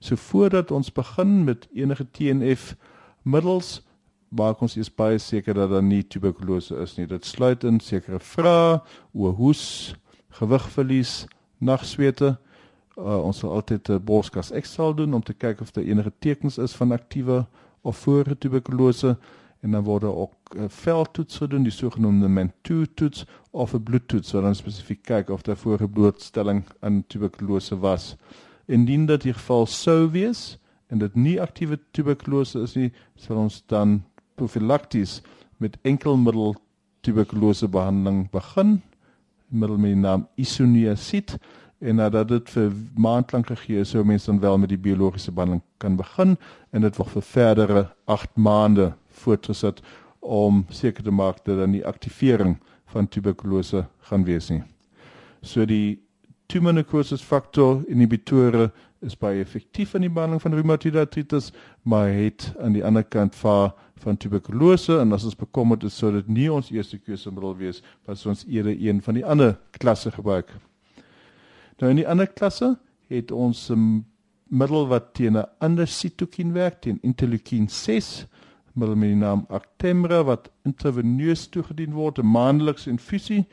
So 0.00 0.16
voordat 0.16 0.70
ons 0.70 0.92
begin 0.92 1.44
met 1.44 1.68
enige 1.74 2.06
TNF 2.10 2.76
middels 3.22 3.82
maak 4.28 4.60
ons 4.60 4.76
eers 4.76 4.90
baie 4.90 5.18
seker 5.18 5.54
dat 5.54 5.70
daar 5.70 5.82
nie 5.82 6.02
tuberkulose 6.02 6.76
is 6.82 6.96
nie. 6.96 7.06
Dit 7.06 7.24
sluit 7.24 7.64
in 7.64 7.80
sekere 7.80 8.18
vrae 8.20 8.80
oor 9.14 9.36
hoes, 9.38 9.94
gewigverlies, 10.38 11.26
nagswete. 11.58 12.36
Uh, 12.96 13.18
ons 13.20 13.38
sal 13.38 13.50
altyd 13.52 13.88
'n 13.92 14.04
borskas 14.04 14.50
ekstraal 14.50 14.94
doen 14.94 15.14
om 15.14 15.22
te 15.22 15.34
kyk 15.34 15.60
of 15.60 15.70
daar 15.70 15.84
enige 15.84 16.12
tekens 16.18 16.58
is 16.58 16.72
van 16.72 16.92
aktiewe 16.92 17.46
of 17.80 17.96
vorige 17.96 18.38
tuberkulose. 18.38 19.16
En 19.60 19.70
dan 19.70 19.84
word 19.84 20.04
ook 20.04 20.32
'n 20.54 20.58
uh, 20.58 20.68
veldtoets 20.68 21.36
gedoen, 21.36 21.62
die 21.62 21.72
sogenaamde 21.72 22.28
Mantoux 22.28 22.88
toets 22.94 23.26
of 23.50 23.74
'n 23.74 23.82
bloedtoets 23.82 24.32
wat 24.32 24.42
dan 24.42 24.54
spesifiek 24.54 25.02
kyk 25.02 25.28
of 25.30 25.42
daar 25.42 25.56
vorige 25.56 25.88
blootstelling 25.88 26.64
aan 26.80 27.04
tuberkulose 27.06 27.78
was. 27.78 28.16
Indien 28.66 29.06
dit 29.06 29.22
die 29.22 29.32
geval 29.32 29.66
sou 29.66 30.10
wees 30.10 30.58
en 30.86 30.98
dit 30.98 31.14
nie 31.14 31.40
aktiewe 31.40 31.78
tuberkulose 31.90 32.60
is 32.60 32.74
nie, 32.74 32.92
sal 33.14 33.36
ons 33.36 33.62
dan 33.66 34.02
profilakties 34.34 35.22
met 35.56 35.78
enkelmiddel 35.82 36.54
tuberkulose 37.00 37.68
behandeling 37.68 38.30
begin. 38.30 38.82
Middel 39.48 39.78
met 39.78 39.92
die 39.92 40.00
naam 40.00 40.28
isoniazid 40.34 41.38
en 41.78 41.98
nadat 42.00 42.28
dit 42.28 42.50
vir 42.50 42.72
maand 42.94 43.32
lank 43.32 43.50
gegee 43.52 43.82
is 43.84 43.92
sou 43.92 44.04
mense 44.04 44.26
dan 44.30 44.40
wel 44.40 44.58
met 44.58 44.72
die 44.72 44.80
biologiese 44.80 45.32
behandeling 45.32 45.62
kan 45.78 45.96
begin 45.96 46.36
en 46.72 46.86
dit 46.86 46.96
word 46.96 47.12
vir 47.16 47.26
verdere 47.32 47.82
8 48.04 48.36
maande 48.36 48.92
voortgesit 49.22 49.82
om 50.20 50.64
seker 50.70 51.04
te 51.04 51.12
maak 51.12 51.44
dat 51.44 51.58
daar 51.58 51.68
nie 51.68 51.84
aktivering 51.86 52.56
van 52.92 53.08
tuberkulose 53.08 53.84
gaan 54.08 54.24
wees 54.24 54.48
nie. 54.50 54.62
So 55.42 55.66
die 55.66 55.98
tumor 56.46 56.74
necrosis 56.74 57.22
factor 57.22 57.82
inhibitore 57.88 58.70
is 59.04 59.16
baie 59.18 59.42
effektief 59.42 59.94
in 59.94 60.06
die 60.06 60.10
behandeling 60.10 60.42
van 60.42 60.54
reumatoid 60.56 60.96
artritis, 60.96 61.52
maar 61.82 62.08
het 62.08 62.48
aan 62.62 62.72
die 62.72 62.84
ander 62.84 63.04
kant 63.04 63.36
vaar 63.36 63.74
van 64.02 64.16
tuberkulose 64.16 64.98
en 65.00 65.12
as 65.12 65.24
ons 65.24 65.36
bekommerd 65.36 65.84
is 65.84 65.96
sou 65.98 66.12
dit 66.14 66.28
nie 66.28 66.48
ons 66.52 66.70
eerste 66.72 66.98
keusemiddel 66.98 67.56
wees, 67.60 67.82
maar 68.06 68.16
ons 68.26 68.46
eerder 68.48 68.74
een 68.74 69.02
van 69.02 69.20
die 69.20 69.26
ander 69.26 69.56
klasse 69.78 70.10
gebruik. 70.10 70.50
Nou 71.76 71.90
in 71.92 72.00
die 72.00 72.08
ander 72.08 72.26
klasse 72.26 72.76
het 73.12 73.32
ons 73.32 73.70
'n 73.70 74.04
middel 74.48 74.86
wat 74.88 75.14
teen 75.14 75.36
'n 75.36 75.48
ander 75.58 75.86
sitokien 75.86 76.52
werk, 76.52 76.80
teen 76.80 76.98
interleukin 77.02 77.68
6, 77.68 78.26
middel 78.72 78.96
met 78.96 79.08
die 79.08 79.16
naam 79.16 79.44
Actemra 79.48 80.24
wat 80.24 80.50
intraveneus 80.64 81.48
toegedien 81.48 81.92
word, 81.92 82.18
'n 82.18 82.26
maandelikse 82.26 82.90
infusie, 82.90 83.46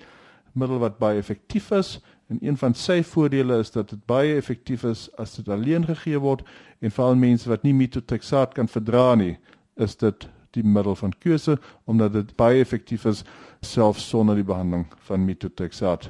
middel 0.54 0.80
wat 0.80 0.98
baie 0.98 1.18
effektief 1.18 1.72
is. 1.72 2.00
En 2.30 2.38
een 2.42 2.58
van 2.58 2.74
sy 2.74 3.04
voordele 3.04 3.60
is 3.60 3.72
dat 3.72 3.90
dit 3.90 4.06
baie 4.06 4.36
effektief 4.36 4.84
is 4.84 5.10
as 5.18 5.36
dit 5.36 5.50
alleen 5.50 5.86
gegee 5.86 6.20
word 6.20 6.44
en 6.80 6.92
veral 6.92 7.16
mense 7.16 7.50
wat 7.50 7.64
nie 7.64 7.74
metotrexaat 7.74 8.54
kan 8.54 8.68
verdra 8.68 9.16
nie, 9.16 9.38
is 9.76 9.96
dit 9.96 10.30
die 10.52 10.64
middel 10.64 10.96
van 10.96 11.14
keuse 11.20 11.60
omdat 11.86 12.14
dit 12.14 12.36
baie 12.36 12.60
effektief 12.60 13.06
is 13.06 13.24
selfs 13.62 14.10
sonder 14.10 14.36
die 14.36 14.44
behandeling 14.44 14.86
van 15.00 15.26
metotrexaat. 15.26 16.10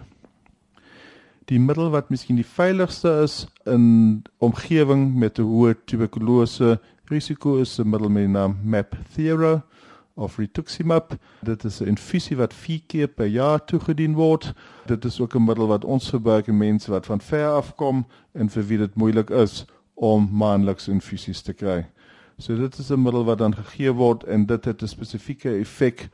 Die 1.46 1.60
middel 1.60 1.90
wat 1.92 2.10
miskien 2.10 2.38
die 2.40 2.48
veiligste 2.48 3.10
is 3.24 3.48
in 3.68 4.24
omgewing 4.40 5.16
met 5.20 5.40
'n 5.40 5.44
hoë 5.44 5.76
tuberkulose 5.86 6.80
risiko 7.12 7.58
is 7.60 7.80
'n 7.80 7.90
middel 7.90 8.10
met 8.10 8.24
die 8.24 8.32
naam 8.32 8.58
Mapthera 8.64 9.64
of 10.16 10.38
rituximab. 10.38 11.18
Dit 11.42 11.64
is 11.64 11.82
'n 11.82 11.88
infusie 11.88 12.38
wat 12.38 12.54
4 12.54 12.82
keer 12.88 13.08
per 13.08 13.26
jaar 13.26 13.66
toegedien 13.66 14.14
word. 14.14 14.54
Dit 14.86 15.06
is 15.06 15.20
ook 15.20 15.36
'n 15.36 15.44
middel 15.44 15.68
wat 15.68 15.86
ons 15.86 16.10
gebruik 16.10 16.48
in 16.48 16.58
mense 16.58 16.92
wat 16.92 17.06
van 17.06 17.22
ver 17.22 17.50
af 17.50 17.76
kom 17.76 18.06
en 18.32 18.50
vir 18.50 18.68
wie 18.68 18.78
dit 18.78 18.96
moeilik 18.96 19.30
is 19.30 19.66
om 19.94 20.30
maandeliks 20.32 20.88
infusies 20.88 21.42
te 21.42 21.54
kry. 21.54 21.86
So 22.38 22.56
dit 22.56 22.78
is 22.78 22.90
'n 22.92 23.02
middel 23.02 23.26
wat 23.26 23.38
dan 23.38 23.56
gegee 23.56 23.92
word 23.92 24.24
en 24.24 24.46
dit 24.46 24.66
het 24.66 24.82
'n 24.82 24.88
spesifieke 24.88 25.60
effek 25.60 26.10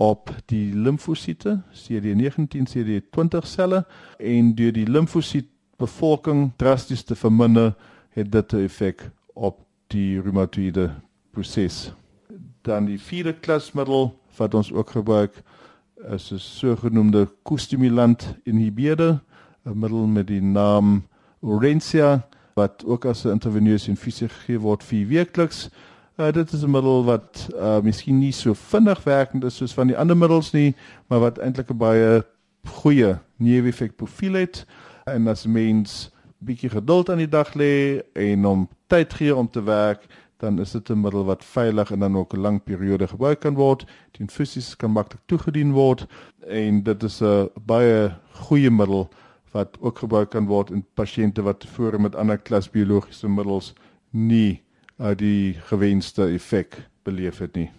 op 0.00 0.30
die 0.48 0.74
limfosiete, 0.74 1.58
CD19, 1.76 2.64
CD20 2.72 3.44
selle 3.44 3.84
en 4.16 4.54
deur 4.56 4.72
die 4.72 4.88
limfosiet 4.88 5.50
bevolking 5.80 6.52
drasties 6.56 7.04
te 7.04 7.16
verminder, 7.16 7.74
het 8.16 8.32
dit 8.32 8.52
'n 8.52 8.64
effek 8.64 9.10
op 9.34 9.60
die 9.86 10.20
reumatoïde 10.20 10.90
proses. 11.30 11.92
Dan 12.62 12.84
die 12.84 12.98
vierde 12.98 13.32
klasmiddel 13.32 14.16
wat 14.36 14.54
ons 14.54 14.72
ook 14.72 14.90
gebruik 14.90 15.42
is 16.08 16.32
'n 16.32 16.38
sogenaamde 16.38 17.28
kostimulant 17.42 18.36
inhibitor, 18.44 19.20
'n 19.64 19.78
middel 19.78 20.06
met 20.06 20.26
die 20.26 20.42
naam 20.42 21.02
Orencia 21.40 22.26
wat 22.54 22.84
ook 22.86 23.04
as 23.04 23.24
'n 23.24 23.30
intraveneuse 23.30 23.90
infusie 23.90 24.28
gegee 24.28 24.58
word 24.58 24.84
vir 24.84 25.06
weekliks. 25.06 25.68
Uh, 26.20 26.32
dit 26.32 26.52
is 26.52 26.62
'n 26.62 26.70
middel 26.70 27.04
wat 27.04 27.48
uh 27.54 27.80
miskien 27.80 28.18
nie 28.18 28.32
so 28.32 28.52
vinnig 28.54 29.02
werkend 29.04 29.44
is 29.44 29.56
soos 29.56 29.72
van 29.74 29.86
die 29.86 29.96
ander 29.96 30.16
middels 30.16 30.50
nie, 30.52 30.74
maar 31.06 31.20
wat 31.20 31.38
eintlik 31.38 31.70
'n 31.70 31.76
baie 31.76 32.24
goeie 32.64 33.18
neeweffek 33.36 33.96
profiel 33.96 34.32
het 34.32 34.66
en 35.04 35.26
as 35.26 35.46
mens 35.46 36.10
bietjie 36.38 36.68
geduld 36.68 37.10
aan 37.10 37.24
die 37.24 37.28
dag 37.28 37.54
lê 37.54 38.02
en 38.12 38.46
om 38.46 38.68
tyd 38.86 39.14
gee 39.14 39.36
om 39.36 39.48
te 39.48 39.62
werk, 39.62 40.06
dan 40.36 40.60
is 40.60 40.70
dit 40.72 40.90
'n 40.90 41.00
middel 41.00 41.24
wat 41.24 41.44
veilig 41.44 41.90
en 41.90 41.98
dan 41.98 42.16
ook 42.16 42.34
'n 42.34 42.40
lang 42.40 42.62
periode 42.62 43.08
gebruik 43.08 43.40
kan 43.40 43.54
word. 43.54 43.86
Die 44.10 44.20
infusies 44.20 44.76
kan 44.76 44.90
maklik 44.90 45.22
toegedien 45.26 45.72
word 45.72 46.06
en 46.46 46.82
dit 46.82 47.02
is 47.02 47.22
'n 47.22 47.48
baie 47.66 48.14
goeie 48.32 48.70
middel 48.70 49.08
wat 49.52 49.76
ook 49.80 49.98
gebruik 49.98 50.30
kan 50.30 50.46
word 50.46 50.70
in 50.70 50.84
pasiënte 50.94 51.42
wat 51.42 51.60
tevore 51.60 51.98
met 51.98 52.14
ander 52.14 52.38
klas 52.38 52.70
biologiese 52.70 53.28
middels 53.28 53.74
nie 54.10 54.62
uh, 55.00 55.14
die 55.16 55.56
gewenste 55.70 56.28
effek 56.34 56.76
beleef 57.02 57.38
het 57.38 57.56
nie. 57.56 57.70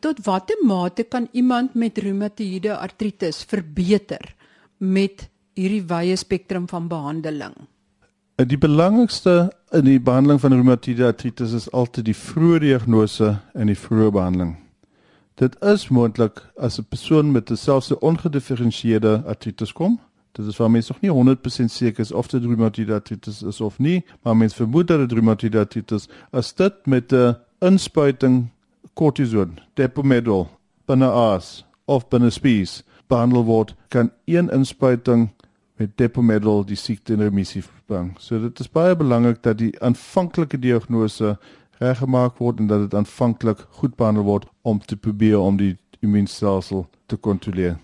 Tot 0.00 0.22
watter 0.24 0.56
mate 0.64 1.04
kan 1.04 1.28
iemand 1.32 1.74
met 1.74 1.98
reumatoïede 1.98 2.76
artritis 2.76 3.42
verbeter 3.44 4.34
met 4.78 5.28
hierdie 5.58 5.84
wye 5.90 6.16
spektrum 6.16 6.68
van 6.68 6.88
behandeling? 6.88 7.54
Uh, 8.38 8.46
die 8.48 8.58
belangrikste 8.58 9.52
in 9.76 9.84
die 9.84 10.00
behandeling 10.00 10.40
van 10.40 10.56
reumatoïede 10.56 11.10
artritis 11.10 11.52
is 11.52 11.68
altyd 11.72 12.08
die 12.08 12.16
vroeë 12.16 12.64
diagnose 12.64 13.34
en 13.54 13.66
die 13.68 13.78
vroeë 13.78 14.14
behandeling. 14.16 14.56
Dit 15.40 15.56
is 15.64 15.88
moontlik 15.88 16.40
as 16.56 16.78
'n 16.78 16.88
persoon 16.88 17.32
met 17.32 17.50
'n 17.50 17.56
selfse 17.56 18.00
ongedifferensieerde 18.00 19.22
artritis 19.26 19.72
kom 19.72 20.00
Dit 20.32 20.46
is 20.46 20.56
waar 20.56 20.70
mense 20.70 20.92
nog 20.92 21.00
nie 21.02 21.36
100% 21.36 21.64
seker 21.64 22.00
is 22.00 22.12
of 22.12 22.28
dit 22.28 22.44
reumatoid 22.44 22.90
artritis 22.90 23.42
is 23.42 23.60
of 23.60 23.78
nie, 23.78 24.04
maar 24.22 24.36
mense 24.36 24.56
vermoed 24.56 24.88
dat 24.88 24.98
dit 24.98 25.12
reumatoid 25.12 25.56
artritis 25.56 26.06
is. 26.06 26.14
As 26.30 26.54
dit 26.54 26.86
met 26.86 27.12
'n 27.12 27.36
inspuiting 27.58 28.48
kortison, 28.94 29.58
depomedrol, 29.74 30.48
binne 30.86 31.10
aas 31.10 31.64
of 31.84 32.08
binne 32.08 32.30
spies 32.30 32.82
behandel 33.06 33.44
word, 33.44 33.74
kan 33.88 34.10
een 34.24 34.50
inspuiting 34.50 35.30
met 35.80 35.96
depomedrol 35.96 36.64
die 36.64 36.76
siekte 36.76 37.12
in 37.12 37.20
remissie 37.20 37.62
bring. 37.86 38.12
So 38.18 38.38
dit 38.40 38.60
is 38.60 38.70
baie 38.70 38.96
belangrik 38.96 39.42
dat 39.42 39.58
die 39.58 39.72
aanvanklike 39.80 40.58
diagnose 40.58 41.38
reggemaak 41.80 42.38
word 42.38 42.60
en 42.60 42.66
dat 42.66 42.80
dit 42.80 42.94
aanvanklik 42.94 43.64
goed 43.80 43.96
behandel 43.96 44.26
word 44.28 44.48
om 44.62 44.80
te 44.84 44.96
probeer 44.96 45.38
om 45.38 45.56
die 45.56 45.76
immuunstelsel 46.00 46.86
te 47.06 47.16
kontroleer. 47.16 47.78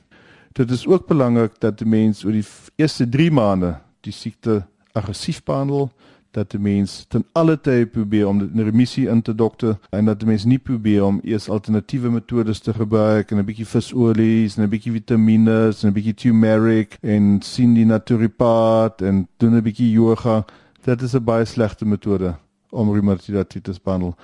Dit 0.56 0.70
is 0.70 0.86
ook 0.86 1.06
belangrik 1.06 1.60
dat 1.60 1.78
die 1.78 1.86
mens 1.86 2.24
oor 2.24 2.32
die 2.32 2.44
eerste 2.80 3.04
3 3.08 3.30
maande 3.30 3.74
die 4.00 4.12
siekte 4.12 4.62
aggressief 4.96 5.42
behandel, 5.44 5.90
dat 6.32 6.50
die 6.50 6.60
mens 6.60 7.04
ten 7.12 7.26
alle 7.36 7.58
tye 7.60 7.84
probeer 7.86 8.28
om 8.28 8.40
'n 8.40 8.64
remissie 8.64 9.04
in 9.08 9.20
te 9.22 9.34
dokter 9.34 9.76
en 9.90 10.04
dat 10.04 10.18
die 10.20 10.28
mens 10.28 10.44
nie 10.44 10.58
probeer 10.58 11.04
om 11.04 11.20
eers 11.22 11.48
alternatiewe 11.48 12.10
metodes 12.10 12.60
te 12.60 12.72
gebruik 12.72 13.30
en 13.30 13.38
'n 13.38 13.44
bietjie 13.44 13.66
visolie 13.66 14.48
en 14.56 14.62
'n 14.62 14.68
bietjie 14.68 14.92
vitamiene 14.92 15.74
en 15.82 15.88
'n 15.88 15.92
bietjie 15.92 16.14
turmeric 16.14 16.98
en 17.02 17.42
sien 17.42 17.74
die 17.74 17.86
naturopaat 17.86 19.02
en 19.02 19.28
doen 19.36 19.56
'n 19.56 19.62
bietjie 19.62 19.90
yoga. 19.90 20.44
Dit 20.84 21.02
is 21.02 21.14
'n 21.14 21.24
baie 21.24 21.44
slegte 21.44 21.84
metode 21.84 22.34
om 22.70 22.92
reumatoïde 22.92 23.46
te 23.46 23.80
behandel. 23.84 24.14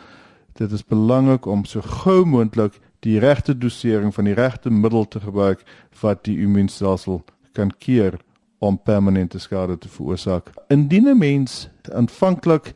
Dit 0.53 0.73
is 0.73 0.85
belangrik 0.85 1.47
om 1.47 1.65
so 1.65 1.81
gou 1.81 2.25
moontlik 2.25 2.81
die 3.03 3.19
regte 3.19 3.55
dosering 3.59 4.15
van 4.15 4.25
die 4.25 4.35
regte 4.39 4.71
middel 4.71 5.09
te 5.09 5.21
gebruik 5.21 5.65
wat 6.01 6.25
die 6.25 6.39
immuunstelsel 6.45 7.23
kan 7.53 7.73
keer 7.79 8.19
om 8.63 8.79
permanente 8.79 9.39
skade 9.43 9.79
te 9.79 9.89
veroorsaak. 9.89 10.53
Indien 10.69 11.09
'n 11.09 11.19
mens 11.19 11.69
aanvanklik 11.93 12.73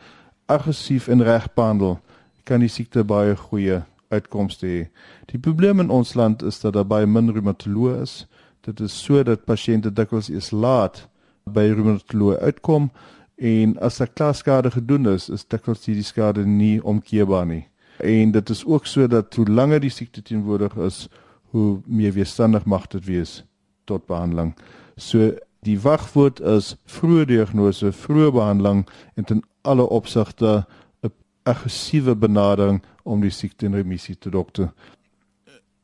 aggressief 0.47 1.09
en 1.09 1.23
reg 1.23 1.54
behandel, 1.54 1.99
kan 2.45 2.61
die 2.61 2.68
siekte 2.68 3.04
baie 3.04 3.37
goeie 3.37 3.83
uitkomste 4.09 4.66
hê. 4.66 4.88
Die 5.26 5.38
probleem 5.38 5.80
in 5.80 5.90
ons 5.90 6.14
land 6.14 6.42
is 6.42 6.61
dat 6.61 6.73
daar 6.73 6.87
baie 6.87 7.06
min 7.06 7.30
reumatoloë 7.30 8.00
is. 8.02 8.26
Dit 8.61 8.80
is 8.80 9.04
so 9.04 9.23
dat 9.23 9.45
pasiënte 9.45 9.92
dikwels 9.92 10.28
eers 10.28 10.50
laat 10.50 11.09
by 11.45 11.68
reumatoloë 11.71 12.38
uitkom 12.38 12.90
en 13.37 13.78
as 13.78 14.00
'n 14.00 14.12
klaskade 14.14 14.71
gedoen 14.71 15.06
is, 15.06 15.28
is 15.28 15.45
dikwels 15.45 15.85
die 15.85 16.02
skade 16.02 16.47
nie 16.47 16.83
omkeerbaar 16.83 17.47
nie. 17.47 17.66
En 17.99 18.31
dit 18.31 18.49
is 18.49 18.65
ook 18.65 18.87
so 18.87 19.07
dat 19.07 19.35
hoe 19.35 19.47
langer 19.47 19.81
die 19.81 19.91
siekte 19.91 20.23
teenwoordig 20.23 20.76
is, 20.76 21.09
hoe 21.50 21.81
meer 21.87 22.12
weerstandig 22.12 22.65
mag 22.65 22.87
dit 22.87 23.05
wees 23.05 23.45
tot 23.85 24.07
behandeling. 24.07 24.55
So 24.97 25.33
die 25.61 25.79
wagwoord 25.81 26.41
is 26.41 26.75
vroeë 26.85 27.26
diagnose, 27.26 27.93
vroeë 27.93 28.33
behandeling 28.33 28.87
en 29.15 29.25
ten 29.25 29.43
alle 29.62 29.88
opsigte 29.88 30.67
'n 31.03 31.12
aggressiewe 31.43 32.17
benadering 32.17 32.83
om 33.03 33.21
die 33.21 33.31
siekte 33.31 33.67
in 33.67 33.75
remissie 33.75 34.19
te 34.19 34.31
dokter. 34.31 34.73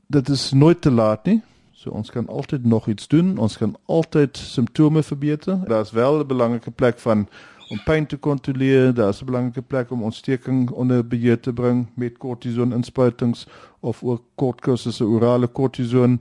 Dit 0.06 0.28
is 0.28 0.52
nooit 0.52 0.80
te 0.80 0.90
laat 0.90 1.24
nie. 1.24 1.42
So 1.72 1.90
ons 1.90 2.10
kan 2.10 2.28
altyd 2.28 2.64
nog 2.64 2.86
iets 2.88 3.08
doen. 3.08 3.38
Ons 3.38 3.56
kan 3.56 3.76
altyd 3.86 4.36
simptome 4.36 5.02
verbeter. 5.02 5.58
Daar's 5.66 5.90
wel 5.90 6.20
'n 6.20 6.26
belangrike 6.26 6.70
plek 6.70 6.98
van 6.98 7.28
om 7.70 7.82
pyn 7.84 8.06
te 8.06 8.16
kontroleer. 8.16 8.94
Daar's 8.94 9.22
'n 9.22 9.24
belangrike 9.24 9.62
plek 9.62 9.90
om 9.90 10.02
ontsteking 10.02 10.70
onder 10.70 11.06
beheer 11.06 11.40
te 11.40 11.52
bring 11.52 11.86
met 11.94 12.18
kortison 12.18 12.72
inspuitings 12.72 13.46
of 13.80 14.02
ook 14.02 14.22
kortkursusse 14.34 15.04
orale 15.04 15.46
kortison. 15.46 16.20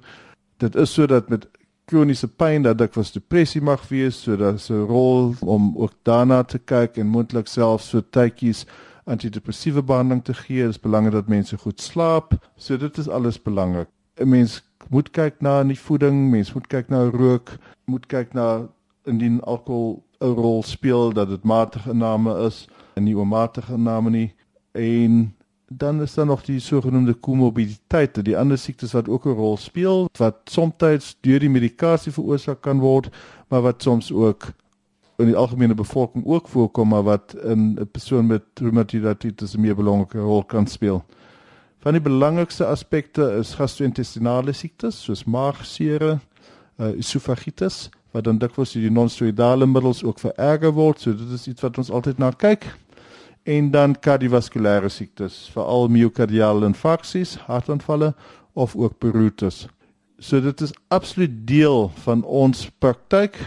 Dit 0.57 0.75
is 0.75 0.93
sodat 0.93 1.29
met 1.29 1.47
kroniese 1.85 2.27
pyn 2.27 2.61
dat 2.61 2.77
dit 2.77 2.95
was 2.95 3.11
depressie 3.11 3.61
mag 3.61 3.87
wees, 3.87 4.21
so 4.21 4.37
daar's 4.37 4.69
'n 4.69 4.85
rol 4.87 5.35
om 5.39 5.73
ook 5.77 5.93
daarna 6.03 6.43
te 6.43 6.59
kyk 6.59 6.97
en 6.97 7.07
moontlik 7.07 7.47
selfs 7.47 7.89
so 7.89 8.01
tydjies 8.09 8.65
antidepressiewe 9.03 9.83
behandeling 9.83 10.23
te 10.23 10.33
gee. 10.33 10.61
Dit 10.61 10.69
is 10.69 10.79
belangrik 10.79 11.13
dat 11.13 11.27
mense 11.27 11.57
goed 11.57 11.81
slaap. 11.81 12.33
So 12.55 12.77
dit 12.77 12.97
is 12.97 13.09
alles 13.09 13.41
belangrik. 13.41 13.87
'n 14.19 14.29
Mens 14.29 14.63
moet 14.89 15.09
kyk 15.11 15.41
na 15.41 15.63
die 15.63 15.79
voeding, 15.79 16.29
mens 16.29 16.53
moet 16.53 16.67
kyk 16.67 16.89
na 16.89 17.09
rook, 17.09 17.57
moet 17.85 18.05
kyk 18.05 18.33
na 18.33 18.67
indien 19.05 19.41
alkohol 19.41 20.03
'n 20.21 20.33
rol 20.35 20.63
speel 20.63 21.13
dat 21.13 21.29
dit 21.29 21.43
matige 21.43 21.89
inname 21.89 22.45
is 22.45 22.67
en 22.93 23.03
nie 23.03 23.17
oormatige 23.17 23.73
inname 23.73 24.09
nie. 24.09 24.33
En 24.71 25.35
dan 25.67 26.01
is 26.01 26.13
daar 26.13 26.25
nog 26.25 26.43
die 26.43 26.59
sogenaamde 26.59 27.13
komorbiditeite, 27.13 28.21
die 28.21 28.37
ander 28.37 28.57
siektes 28.57 28.91
wat 28.91 29.09
ook 29.09 29.25
'n 29.25 29.29
rol 29.29 29.57
speel 29.57 30.09
wat 30.17 30.35
soms 30.43 31.17
deur 31.21 31.39
die 31.39 31.49
medikasie 31.49 32.11
veroorsaak 32.11 32.61
kan 32.61 32.79
word, 32.79 33.09
maar 33.47 33.61
wat 33.61 33.81
soms 33.81 34.11
ook 34.11 34.53
in 35.17 35.25
die 35.25 35.35
algemene 35.35 35.73
bevolking 35.73 36.25
ook 36.25 36.47
voorkom, 36.47 36.87
maar 36.87 37.03
wat 37.03 37.35
in 37.43 37.77
'n 37.79 37.89
persoon 37.91 38.25
met 38.25 38.43
reumatoïde 38.53 39.07
artritis 39.07 39.55
'n 39.55 39.61
meer 39.61 39.75
belangrike 39.75 40.19
rol 40.19 40.43
kan 40.43 40.67
speel. 40.67 41.05
Van 41.77 41.91
die 41.91 42.01
belangrikste 42.01 42.65
aspekte 42.65 43.31
is 43.39 43.53
gastro-intestinale 43.53 44.51
siektes 44.53 45.03
soos 45.03 45.23
maagseer, 45.23 46.19
uh, 46.77 46.85
esophagitis 46.97 47.89
wat 48.11 48.27
dan 48.27 48.39
dikwels 48.39 48.73
die 48.75 48.91
non-steroidale 48.91 49.67
middels 49.67 50.03
ook 50.03 50.19
vererger 50.19 50.73
word. 50.75 50.99
So 50.99 51.15
dit 51.15 51.31
is 51.31 51.47
iets 51.47 51.63
wat 51.63 51.77
ons 51.79 51.91
altyd 51.91 52.19
na 52.19 52.31
kyk. 52.31 52.67
En 53.43 53.71
dan 53.73 53.95
kardiovaskulêre 53.97 54.89
siektes, 54.89 55.47
veral 55.53 55.89
myokardiale 55.89 56.67
infarksies, 56.67 57.37
hartaanvalle 57.47 58.13
of 58.53 58.75
ook 58.75 58.99
beroertes. 59.01 59.65
So 60.19 60.41
dit 60.41 60.61
is 60.61 60.73
absoluut 60.93 61.39
deel 61.47 61.89
van 62.03 62.23
ons 62.23 62.67
praktyk 62.77 63.39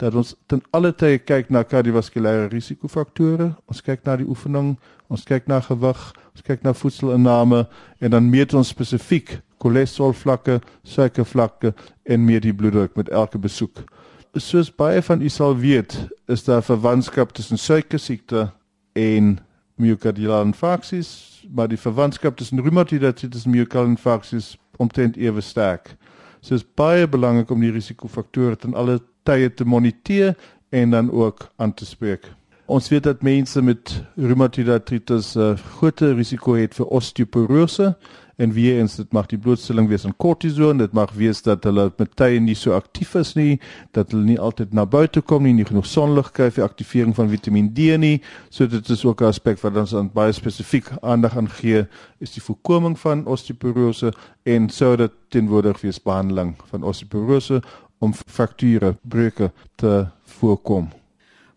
dat 0.00 0.14
ons 0.14 0.34
ten 0.48 0.62
alle 0.70 0.92
tye 0.96 1.18
kyk 1.18 1.50
na 1.50 1.64
kardiovaskulêre 1.66 2.48
risikofaktore. 2.52 3.50
Ons 3.68 3.82
kyk 3.84 4.06
na 4.06 4.16
die 4.20 4.28
oefening, 4.28 4.76
ons 5.10 5.26
kyk 5.28 5.48
na 5.50 5.58
gewig, 5.64 6.00
ons 6.36 6.46
kyk 6.46 6.62
na 6.64 6.72
voedselinname 6.76 7.64
en 8.00 8.14
dan 8.14 8.30
meet 8.30 8.54
ons 8.54 8.70
spesifiek 8.70 9.40
cholesterol 9.60 10.14
vlakke, 10.16 10.60
suiker 10.86 11.26
vlakke 11.28 11.74
en 12.08 12.22
meer 12.24 12.40
die 12.40 12.54
bloeddruk 12.56 12.94
met 12.96 13.10
elke 13.12 13.40
besoek 13.42 13.82
soos 14.34 14.70
baie 14.74 15.02
van 15.02 15.22
u 15.22 15.28
sal 15.28 15.56
weet, 15.56 15.96
is 16.26 16.44
daar 16.44 16.62
verwantskap 16.62 17.32
tussen 17.32 17.58
suikersiekte 17.58 18.50
en 18.92 19.38
myokardiale 19.74 20.44
infarksies, 20.44 21.42
maar 21.50 21.68
die 21.68 21.78
verwantskap 21.80 22.36
tussen 22.36 22.62
reumatoïde 22.62 23.06
artritis 23.06 23.44
en 23.44 23.54
myokardiale 23.54 23.94
infarksies 23.96 24.56
omtrent 24.76 25.16
ewe 25.16 25.40
sterk. 25.40 25.96
So 26.40 26.54
is 26.54 26.64
baie 26.64 27.08
belangrik 27.08 27.50
om 27.50 27.60
die 27.60 27.72
risikofaktore 27.72 28.56
ten 28.56 28.74
alle 28.74 29.00
tye 29.28 29.50
te 29.52 29.64
moniteer 29.64 30.36
en 30.70 30.90
dan 30.94 31.10
ook 31.10 31.48
aan 31.56 31.74
te 31.74 31.86
spreek. 31.86 32.30
Ons 32.70 32.88
weet 32.88 33.02
dat 33.02 33.22
mense 33.26 33.62
met 33.62 33.96
reumatoïde 34.14 34.72
artritis 34.72 35.34
'n 35.34 35.40
uh, 35.40 35.56
groter 35.76 36.14
risiko 36.14 36.54
het 36.54 36.74
vir 36.74 36.86
osteoporose 36.86 37.96
en 38.40 38.54
weer 38.56 38.80
eens 38.80 38.96
dit 38.96 39.12
mag 39.12 39.28
die 39.30 39.38
blootstelling 39.38 39.88
wees 39.90 40.06
aan 40.08 40.16
kortison 40.16 40.80
dit 40.80 40.92
mag 40.96 41.12
wees 41.18 41.42
dat 41.46 41.64
hulle 41.68 41.90
met 42.00 42.16
tye 42.16 42.40
nie 42.40 42.56
so 42.58 42.74
aktief 42.76 43.14
is 43.20 43.34
nie 43.38 43.60
dat 43.96 44.14
hulle 44.14 44.24
nie 44.24 44.40
altyd 44.40 44.72
na 44.76 44.86
buite 44.88 45.20
kom 45.20 45.44
nie 45.46 45.54
nie 45.60 45.68
genoeg 45.68 45.88
sonlig 45.88 46.30
kry 46.36 46.48
vir 46.54 46.64
aktivering 46.64 47.14
van 47.16 47.28
Vitamiin 47.30 47.70
D 47.76 47.96
nie. 48.00 48.20
So 48.50 48.66
dit 48.66 48.88
is 48.90 49.04
ook 49.04 49.20
'n 49.20 49.30
aspek 49.30 49.60
wat 49.62 49.76
ons 49.76 49.94
aan 49.94 50.10
baie 50.12 50.32
spesifiek 50.32 50.90
aandag 51.02 51.36
aan 51.36 51.48
gee 51.48 51.86
is 52.20 52.32
die 52.32 52.42
voorkoming 52.42 52.98
van 52.98 53.26
osteoporose 53.26 54.12
en 54.44 54.68
sodat 54.68 55.12
teenwoordig 55.28 55.80
wees 55.80 56.02
behandeling 56.02 56.56
van 56.70 56.82
osteoporose 56.82 57.62
om 57.98 58.14
frakture 58.14 58.96
breuke 59.02 59.52
te 59.76 60.06
voorkom. 60.24 60.88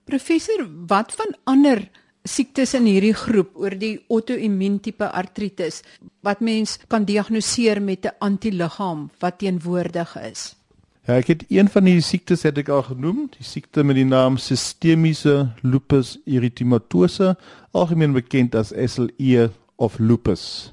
Professor 0.06 0.68
wat 0.88 1.14
van 1.16 1.36
ander 1.44 1.90
siektes 2.24 2.74
in 2.78 2.88
hierdie 2.88 3.14
groep 3.14 3.56
oor 3.60 3.76
die 3.76 3.98
auto-immuun 4.10 4.80
tipe 4.84 5.08
artritis 5.12 5.82
wat 6.24 6.42
mens 6.42 6.78
kan 6.88 7.06
diagnoseer 7.06 7.82
met 7.82 8.06
'n 8.06 8.16
antiliggaam 8.20 9.10
wat 9.20 9.40
teenwoordig 9.40 10.16
is. 10.32 10.56
Ja, 11.04 11.18
ek 11.20 11.28
het 11.28 11.44
een 11.50 11.68
van 11.68 11.84
die 11.84 12.02
siektes 12.02 12.44
het 12.44 12.58
ek 12.58 12.70
al 12.70 12.84
genoem, 12.84 13.28
die 13.38 13.44
siekte 13.44 13.84
met 13.84 13.96
die 13.96 14.08
naam 14.08 14.38
sistemiese 14.38 15.52
lupus 15.62 16.18
erythematosa, 16.26 17.36
algemeen 17.72 18.14
bekend 18.14 18.56
as 18.56 18.72
SLE 18.72 19.50
of 19.76 20.00
lupus. 20.00 20.72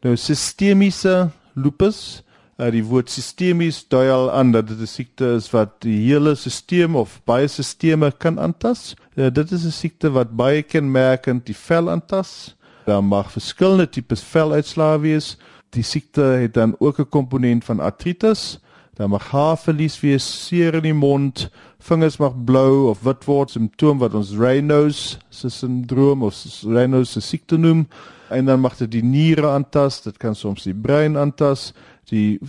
Nou 0.00 0.16
sistemiese 0.16 1.30
lupus 1.54 2.22
uh, 2.60 2.68
die 2.72 2.84
woord 2.84 3.10
sistemies 3.10 3.80
dui 3.88 4.06
al 4.12 4.30
aan 4.32 4.52
dat 4.52 4.68
dit 4.68 4.80
'n 4.80 4.86
siekte 4.86 5.34
is 5.36 5.50
wat 5.50 5.80
die 5.80 5.98
hele 6.06 6.34
stelsel 6.34 6.94
of 6.94 7.20
baie 7.24 7.48
stelsels 7.48 8.18
kan 8.18 8.38
aantas. 8.38 8.94
Uh, 9.16 9.30
dit 9.30 9.52
is 9.52 9.64
'n 9.64 9.72
siekte 9.72 10.10
wat 10.10 10.36
baie 10.36 10.62
kenmerkend 10.62 11.46
die 11.46 11.56
vel 11.56 11.90
aantas. 11.90 12.56
Daar 12.86 13.04
mag 13.04 13.32
verskillende 13.32 13.88
tipes 13.88 14.22
veluitslae 14.22 14.98
wees. 15.00 15.36
Die 15.70 15.82
siekte 15.82 16.22
het 16.22 16.54
dan 16.54 16.74
ook 16.78 16.98
'n 16.98 17.08
komponent 17.08 17.64
van 17.64 17.80
artritis. 17.80 18.58
Daar 18.94 19.08
mag 19.08 19.30
haarverlies 19.30 20.00
wees, 20.00 20.46
seer 20.46 20.74
in 20.74 20.82
die 20.82 20.94
mond, 20.94 21.50
vingers 21.78 22.18
mag 22.18 22.34
blou 22.44 22.90
of 22.90 23.00
wit 23.02 23.24
word, 23.24 23.50
simptoom 23.50 23.98
wat 23.98 24.14
ons 24.14 24.34
Raynaud's 24.36 25.18
syndroom 25.30 26.22
of 26.22 26.34
Raynaud's 26.62 27.16
siekte 27.28 27.56
noem. 27.56 27.86
En 28.28 28.44
dan 28.44 28.60
mag 28.60 28.76
dit 28.76 28.90
die 28.90 29.04
niere 29.04 29.48
aantas, 29.48 30.02
dit 30.02 30.16
kan 30.16 30.34
soms 30.34 30.62
die 30.62 30.74
brein 30.74 31.16
aantas 31.16 31.72
die 32.10 32.40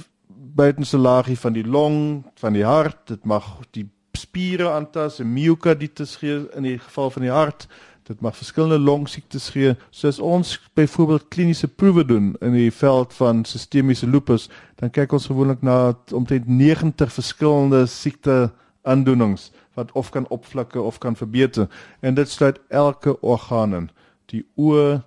buitenste 0.56 0.98
laagie 0.98 1.38
van 1.40 1.54
die 1.54 1.66
long, 1.66 2.26
van 2.42 2.54
die 2.54 2.66
hart, 2.66 3.08
dit 3.14 3.26
mag 3.26 3.46
die 3.76 3.88
spiere 4.18 4.72
aantas, 4.72 5.20
'n 5.20 5.34
myokarditis 5.34 6.16
gee 6.16 6.46
in 6.56 6.64
die 6.64 6.80
geval 6.80 7.10
van 7.10 7.22
die 7.22 7.32
hart. 7.32 7.68
Dit 8.04 8.22
mag 8.22 8.36
verskillende 8.36 8.80
longsiektes 8.80 9.50
gee. 9.50 9.76
Soos 9.90 10.20
ons 10.20 10.60
byvoorbeeld 10.74 11.28
kliniese 11.28 11.68
proewe 11.68 12.06
doen 12.06 12.36
in 12.42 12.52
die 12.52 12.72
veld 12.72 13.14
van 13.14 13.46
sistemiese 13.46 14.08
lupus, 14.08 14.50
dan 14.76 14.90
kyk 14.90 15.12
ons 15.12 15.26
gewoonlik 15.26 15.62
na 15.62 15.94
omtrent 16.12 16.48
90 16.48 17.14
verskillende 17.14 17.86
siekte 17.86 18.52
aandoenings 18.82 19.52
wat 19.74 19.92
of 19.92 20.10
kan 20.10 20.28
opvlakke 20.28 20.82
of 20.82 20.98
kan 20.98 21.16
verbeter 21.16 21.68
en 22.00 22.14
dit 22.14 22.30
sluit 22.30 22.60
elke 22.70 23.22
orgaan 23.22 23.76
in. 23.76 23.90
Die 24.26 24.46
oë, 24.56 25.02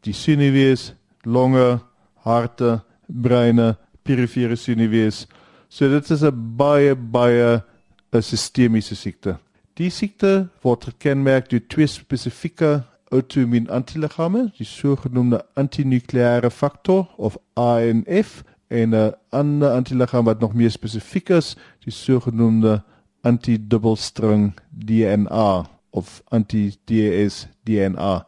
die 0.00 0.14
sinewees, 0.14 0.92
longe, 1.22 1.78
harte, 2.14 2.80
breine, 3.06 3.76
perifere 4.08 4.56
sinewees. 4.56 5.26
So 5.68 5.88
dit 5.88 6.10
is 6.10 6.22
'n 6.24 6.56
baie 6.56 6.94
baie 6.96 7.62
'n 8.12 8.22
sistemiese 8.22 8.94
siekte. 8.94 9.38
Die 9.76 9.90
siekte 9.90 10.48
word 10.62 10.84
gekenmerk 10.84 11.50
deur 11.50 11.66
twee 11.68 11.86
spesifieke 11.86 12.82
outoimmuun 13.12 13.70
antiliggame, 13.70 14.50
die 14.58 14.66
sogenaamde 14.66 15.42
antinukleêre 15.54 16.50
faktor 16.50 17.08
of 17.16 17.36
ANF 17.54 18.42
en 18.68 18.94
'n 18.94 19.12
ander 19.30 19.70
antiliggaam 19.70 20.24
wat 20.24 20.40
nog 20.40 20.54
meer 20.54 20.70
spesifiek 20.70 21.28
is, 21.28 21.56
die 21.84 21.92
sogenaamde 21.92 22.82
antidubbelstring 23.22 24.52
DNA 24.70 25.66
of 25.90 26.22
anti-DS 26.28 27.46
DNA. 27.62 28.26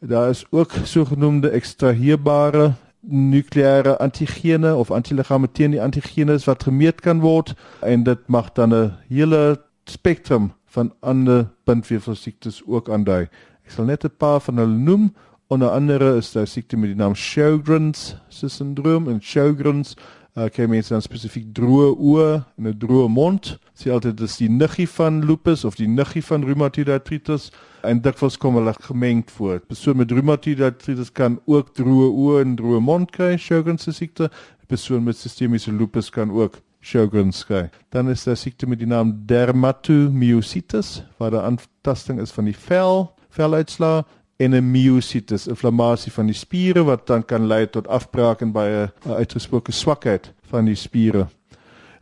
Daar 0.00 0.30
is 0.30 0.44
ook 0.50 0.72
sogenaamde 0.84 1.48
ekstraheerbare 1.48 2.72
nukleêre 3.06 3.98
antigene 3.98 4.74
of 4.74 4.90
antiliggame 4.90 5.50
teen 5.52 5.70
die 5.70 5.82
antigenes 5.82 6.44
wat 6.44 6.62
gemeet 6.62 7.00
kan 7.00 7.20
word 7.20 7.54
en 7.80 8.04
dit 8.04 8.28
mag 8.28 8.52
dan 8.52 8.74
'n 8.74 8.92
hele 9.08 9.60
spektrum 9.84 10.52
van 10.66 10.92
ander 11.00 11.50
bindweefselsiektes 11.64 12.62
ook 12.66 12.88
aandui. 12.88 13.28
Ek 13.64 13.70
sal 13.70 13.84
net 13.84 14.04
'n 14.04 14.16
paar 14.18 14.40
van 14.40 14.56
hulle 14.56 14.76
noem. 14.76 15.14
Onder 15.46 15.68
andere 15.70 16.16
is 16.16 16.32
daar 16.32 16.46
siekte 16.46 16.76
met 16.76 16.88
die 16.88 16.96
naam 16.96 17.14
Sjogren's 17.14 18.16
syndroom 18.28 19.08
en 19.08 19.20
Sjogren's 19.22 19.96
uh, 20.34 20.48
kan 20.50 20.70
mense 20.70 20.92
dan 20.94 21.02
spesifiek 21.04 21.46
droë 21.56 21.92
oë 21.94 22.28
en 22.58 22.68
'n 22.68 22.78
droë 22.78 23.08
mond. 23.08 23.54
Sê 23.74 23.90
altyd 23.90 24.18
dis 24.18 24.36
die 24.38 24.48
niggie 24.50 24.88
van 24.88 25.22
lupus 25.26 25.64
of 25.64 25.76
die 25.76 25.88
niggie 25.88 26.22
van 26.22 26.44
reumatoid 26.44 26.88
artritis 26.88 27.50
en 27.82 28.00
dikwels 28.00 28.36
kom 28.36 28.54
hulle 28.54 28.74
gemengd 28.80 29.30
voor. 29.30 29.60
Persoon 29.60 29.96
met 29.96 30.10
reumatoid 30.10 30.60
artritis 30.60 31.12
kan 31.12 31.40
ook 31.46 31.74
droë 31.74 32.10
oë 32.10 32.40
en 32.42 32.56
droë 32.56 32.80
mond 32.80 33.10
kry, 33.10 33.36
Sjogren's 33.36 33.88
siekte. 33.90 34.30
Persoon 34.66 35.04
met 35.04 35.16
sistemiese 35.16 35.72
lupus 35.72 36.10
kan 36.10 36.30
ook 36.30 36.60
Sjogren's 36.82 37.44
kry. 37.44 37.70
Dan 37.90 38.10
is 38.10 38.24
daar 38.24 38.36
siekte 38.36 38.66
met 38.66 38.78
die 38.78 38.88
naam 38.88 39.26
dermatomyositis 39.26 41.02
waar 41.18 41.30
daar 41.30 41.44
aantasting 41.44 42.20
is 42.20 42.32
van 42.32 42.44
die 42.44 42.56
vel 42.56 43.14
veluitslaa 43.30 44.04
en 44.36 44.54
'n 44.54 44.70
myositis, 44.70 45.46
inflammasie 45.46 46.12
van 46.12 46.26
die 46.26 46.34
spiere 46.34 46.84
wat 46.84 47.06
dan 47.06 47.24
kan 47.24 47.46
lei 47.46 47.66
tot 47.66 47.88
afbraak 47.88 48.40
en 48.40 48.52
baie 48.52 48.90
uitgesproke 49.06 49.72
swakheid 49.72 50.32
van 50.50 50.64
die 50.64 50.74
spiere. 50.74 51.28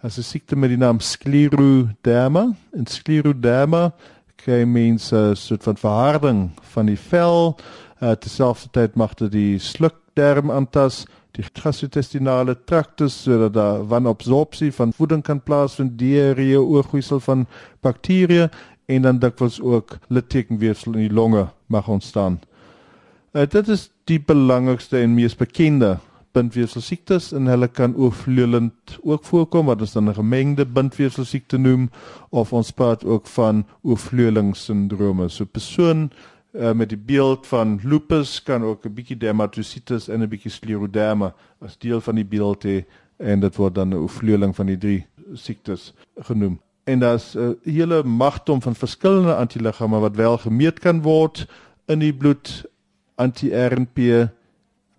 As 0.03 0.19
'n 0.19 0.23
siekte 0.23 0.57
met 0.57 0.69
die 0.69 0.79
naam 0.79 1.01
skleroderma, 1.01 2.55
en 2.73 2.87
skleroderma 2.87 3.93
kry 4.37 4.65
mense 4.65 5.17
'n 5.17 5.37
soort 5.37 5.63
van 5.63 5.77
verharding 5.77 6.51
van 6.61 6.87
die 6.87 6.99
vel, 6.99 7.57
uh, 8.03 8.11
terselfdertyd 8.11 8.95
mag 8.95 9.15
dit 9.15 9.33
die 9.33 9.59
slukdarm 9.59 10.51
aantas 10.51 11.07
die 11.33 11.45
gastrointestinale 11.57 12.57
traktus 12.69 13.15
sodat 13.25 13.55
daar 13.57 13.87
wanabsorpsie 13.89 14.73
van 14.73 14.93
voeding 14.93 15.23
kan 15.25 15.41
plaasvind, 15.41 15.95
diarree, 15.99 16.61
oorgroeisel 16.61 17.21
van 17.25 17.47
bakterieë 17.81 18.51
en 18.87 19.03
dan 19.03 19.19
dikwels 19.19 19.61
ook 19.61 19.99
littekenweefsel 20.09 20.93
in 20.93 21.09
die 21.09 21.13
longe 21.13 21.49
mag 21.67 21.89
ontstaan. 21.89 22.41
Uh, 23.33 23.47
dit 23.49 23.69
is 23.69 23.91
die 24.05 24.21
belangrikste 24.21 24.99
en 24.99 25.15
mees 25.15 25.37
bekende 25.37 25.99
bindweefselsiektes 26.33 27.31
en 27.37 27.49
hulle 27.51 27.69
kan 27.69 27.95
oorvleulend 27.97 28.97
ook 29.03 29.25
voorkom 29.29 29.69
wat 29.69 29.81
ons 29.81 29.93
dan 29.93 30.09
'n 30.09 30.15
gemengde 30.15 30.67
bindweefselsiekte 30.67 31.59
noem 31.59 31.91
of 32.31 32.53
ons 32.53 32.71
praat 32.71 33.05
ook 33.05 33.27
van 33.27 33.65
oorvleulingssindrome. 33.83 35.29
So 35.29 35.45
'n 35.45 35.49
persoon 35.53 36.11
uh, 36.53 36.73
met 36.73 36.89
die 36.89 36.99
beeld 36.99 37.47
van 37.47 37.81
lupus 37.83 38.43
kan 38.43 38.63
ook 38.63 38.87
'n 38.87 38.95
bietjie 38.95 39.17
dermatositis 39.17 40.09
en 40.09 40.23
'n 40.23 40.29
bietjie 40.29 40.51
skleroderma 40.51 41.35
as 41.61 41.79
deel 41.79 42.01
van 42.01 42.15
die 42.15 42.25
beeld 42.25 42.65
hê 42.65 42.85
en 43.17 43.41
dit 43.41 43.57
word 43.57 43.75
dan 43.75 43.89
'n 43.89 43.95
oorvleuling 43.95 44.57
van 44.57 44.67
die 44.67 44.79
drie 44.79 45.07
siektes 45.35 45.95
genoem 46.17 46.61
en 46.85 46.99
daar's 46.99 47.35
'n 47.35 47.39
uh, 47.39 47.75
hele 47.75 48.03
magdom 48.03 48.63
van 48.63 48.75
verskillende 48.75 49.35
antiliggame 49.35 49.99
wat 49.99 50.17
wel 50.17 50.39
gemeet 50.39 50.79
kan 50.79 51.03
word 51.03 51.47
in 51.87 51.99
die 51.99 52.15
bloed 52.15 52.65
anti-RNP 53.15 54.29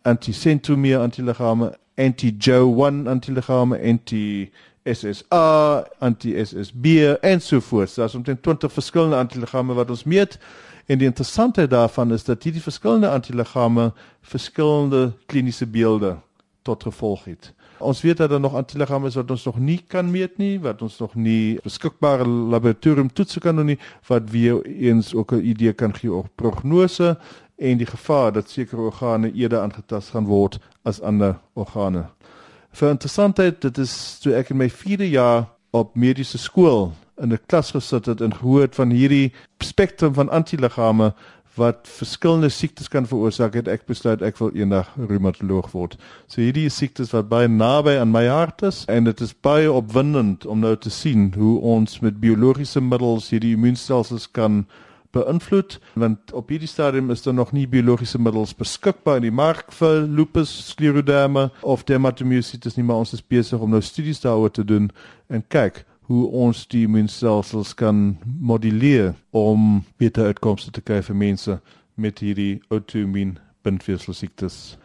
anti-centromere 0.02 1.00
antiliggame 1.00 1.78
anti-Jo1 1.96 3.08
antiliggame 3.08 3.82
anti-SSA 3.82 5.88
anti-SSB 6.00 6.86
en 7.22 7.42
so 7.42 7.60
voort. 7.60 7.96
Daar's 7.96 8.16
omtrent 8.16 8.44
20 8.44 8.74
verskillende 8.74 9.16
antiliggame 9.16 9.74
wat 9.74 9.90
ons 9.90 10.04
meet 10.04 10.40
en 10.86 10.98
die 10.98 11.08
interessantheid 11.08 11.70
daarvan 11.70 12.14
is 12.14 12.24
dat 12.24 12.44
hierdie 12.44 12.62
verskillende 12.62 13.10
antiliggame 13.10 13.94
verskillende 14.22 15.14
kliniese 15.26 15.68
beelde 15.68 16.18
tot 16.62 16.84
gevolg 16.84 17.24
het 17.24 17.54
ons 17.84 18.02
weet 18.02 18.18
dat 18.18 18.30
daar 18.30 18.40
nog 18.40 18.56
antiliggame 18.56 19.08
is 19.08 19.16
wat 19.16 19.32
ons 19.32 19.46
nog 19.46 19.60
nie 19.60 19.80
kan 19.88 20.12
meet 20.12 20.38
nie, 20.38 20.60
wat 20.60 20.82
ons 20.82 20.98
nog 21.00 21.16
nie 21.16 21.60
beskikbare 21.64 22.28
laboratorium 22.28 23.12
toetse 23.14 23.40
kan 23.40 23.56
doen 23.56 23.74
nie, 23.74 23.80
wat 24.08 24.30
weer 24.32 24.62
eens 24.66 25.14
ook 25.14 25.34
'n 25.34 25.46
idee 25.46 25.74
kan 25.74 25.94
gee 25.96 26.12
oor 26.12 26.28
prognose 26.36 27.18
en 27.58 27.78
die 27.78 27.86
gevaar 27.86 28.32
dat 28.32 28.50
sekere 28.50 28.82
organe 28.82 29.32
eerder 29.32 29.60
aangetast 29.60 30.10
gaan 30.10 30.26
word 30.26 30.60
as 30.84 31.02
ander 31.02 31.40
organe. 31.54 32.06
Vir 32.72 32.90
interessantheid, 32.90 33.62
dit 33.62 33.78
is 33.78 34.20
toe 34.22 34.34
ek 34.34 34.50
in 34.50 34.58
my 34.58 34.70
4de 34.70 35.10
jaar 35.10 35.46
op 35.72 35.96
mediese 35.96 36.38
skool 36.38 36.92
in 37.22 37.34
'n 37.34 37.40
klas 37.46 37.72
gesit 37.72 38.06
het 38.06 38.22
en 38.22 38.36
gehoor 38.36 38.62
het 38.62 38.76
van 38.76 38.90
hierdie 38.90 39.34
spektrum 39.60 40.14
van 40.14 40.30
antiliggame 40.30 41.14
wat 41.56 41.88
verskillende 41.90 42.50
siektes 42.50 42.90
kan 42.90 43.06
veroorsaak 43.06 43.54
het 43.54 43.68
ek 43.70 43.86
besluit 43.90 44.24
ek 44.26 44.40
wil 44.42 44.54
eendag 44.58 44.90
reumatoloog 44.98 45.70
word. 45.74 45.98
So 46.28 46.42
hierdie 46.42 46.70
siektes 46.74 47.14
wat 47.14 47.30
baie 47.30 47.48
naby 47.48 47.98
aan 48.02 48.14
my 48.14 48.26
hart 48.28 48.64
is 48.66 48.84
en 48.90 49.06
dit 49.06 49.22
is 49.22 49.36
baie 49.46 49.70
opwindend 49.72 50.48
om 50.50 50.64
nou 50.64 50.74
te 50.76 50.90
sien 50.94 51.30
hoe 51.38 51.60
ons 51.76 52.00
met 52.02 52.18
biologiese 52.24 52.82
middels 52.82 53.30
hierdie 53.34 53.54
immuunstelsels 53.58 54.32
kan 54.34 54.64
beïnvloed 55.14 55.78
want 55.94 56.34
op 56.34 56.50
hierdie 56.50 56.70
stadium 56.70 57.14
is 57.14 57.22
daar 57.22 57.38
nog 57.38 57.54
nie 57.54 57.68
biologiese 57.70 58.18
middels 58.18 58.56
beskikbaar 58.58 59.22
in 59.22 59.28
die 59.28 59.36
mark 59.36 59.70
vir 59.78 60.08
lupus, 60.10 60.52
skleroderma 60.72 61.52
of 61.62 61.86
dermatomyositis 61.86 62.80
nie 62.80 62.86
maar 62.88 63.06
ons 63.06 63.14
is 63.14 63.22
besig 63.22 63.62
om 63.62 63.70
nou 63.74 63.82
studies 63.86 64.24
daaroor 64.26 64.54
te 64.54 64.66
doen 64.66 64.90
en 65.30 65.46
kyk 65.54 65.84
hoe 66.08 66.28
ons 66.28 66.68
die 66.68 66.84
immuunstelsels 66.84 67.74
kan 67.80 68.18
moduleer 68.40 69.14
om 69.32 69.84
beter 69.98 70.26
uitkomste 70.26 70.72
te 70.72 70.82
kry 70.82 71.02
vir 71.02 71.16
mense 71.16 71.60
met 71.96 72.20
hierdie 72.20 72.62
autoimmuun 72.70 73.38
bindweefselsiektes. 73.64 74.78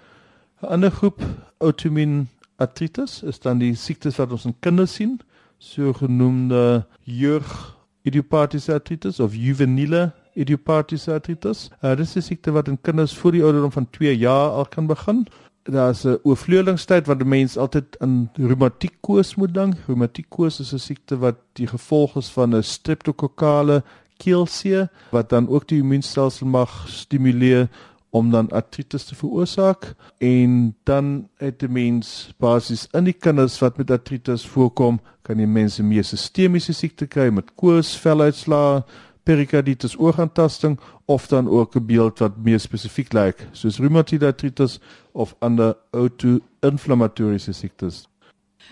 'n 0.62 0.66
Ander 0.66 0.90
groep 0.90 1.22
autoimmuun 1.58 2.28
artritis 2.56 3.22
is 3.22 3.38
dan 3.40 3.58
die 3.58 3.74
siektes 3.74 4.18
wat 4.18 4.32
ons 4.32 4.44
in 4.44 4.54
kinders 4.60 4.94
sien, 4.94 5.20
sogenaamde 5.58 6.86
jeug 7.04 7.76
idiopathiese 8.02 8.72
artritis 8.72 9.20
of 9.20 9.34
juveniele 9.34 10.12
idiopathiese 10.34 11.12
artritis. 11.12 11.70
Uh, 11.82 11.96
dit 11.96 12.06
is 12.06 12.16
'n 12.16 12.22
siekte 12.22 12.50
wat 12.50 12.68
in 12.68 12.80
kinders 12.80 13.16
voor 13.16 13.32
die 13.32 13.42
ouderdom 13.42 13.72
van 13.72 13.90
2 13.90 14.16
jaar 14.16 14.50
al 14.50 14.66
kan 14.66 14.86
begin 14.86 15.26
daar's 15.72 16.04
'n 16.04 16.18
oorvleulingstyd 16.22 17.06
wat 17.06 17.20
'n 17.20 17.28
mens 17.28 17.56
altyd 17.56 17.96
aan 17.98 18.30
reumatiekose 18.34 19.34
moet 19.36 19.54
dink. 19.54 19.74
Reumatiekose 19.86 20.62
is 20.62 20.72
'n 20.72 20.78
siekte 20.78 21.18
wat 21.18 21.36
die 21.52 21.66
gevolg 21.66 22.16
is 22.16 22.28
van 22.28 22.54
'n 22.54 22.62
streptokokale 22.62 23.82
keelsee 24.16 24.86
wat 25.10 25.28
dan 25.28 25.48
ook 25.48 25.68
die 25.68 25.78
immuunstelsel 25.78 26.46
mag 26.46 26.88
stimuleer 26.88 27.68
om 28.10 28.30
dan 28.30 28.50
artritis 28.50 29.04
te 29.04 29.14
veroorsaak 29.14 29.94
en 30.18 30.76
dan 30.82 31.28
het 31.36 31.62
'n 31.62 31.72
mens 31.72 32.34
basies 32.38 32.88
in 32.92 33.04
die 33.04 33.12
kinders 33.12 33.58
wat 33.58 33.76
met 33.76 33.90
artritis 33.90 34.46
voorkom, 34.46 35.00
kan 35.22 35.36
die 35.36 35.46
mense 35.46 35.82
meer 35.82 36.04
sistemiese 36.04 36.72
siekte 36.72 37.06
kry 37.06 37.28
met 37.30 37.54
koors, 37.54 37.96
veluitslae, 37.96 38.84
perikarditis, 39.22 39.96
oogaantasting 39.96 40.78
of 41.08 41.26
dan 41.26 41.48
ook 41.48 41.74
'n 41.74 41.86
beeld 41.86 42.18
wat 42.18 42.36
meer 42.36 42.60
spesifiek 42.60 43.12
lyk, 43.12 43.46
soos 43.52 43.78
reumatoid 43.78 44.22
artritis 44.22 44.80
of 45.12 45.34
ander 45.38 45.76
auto-inflammatoriese 45.90 47.52
siektes. 47.52 48.08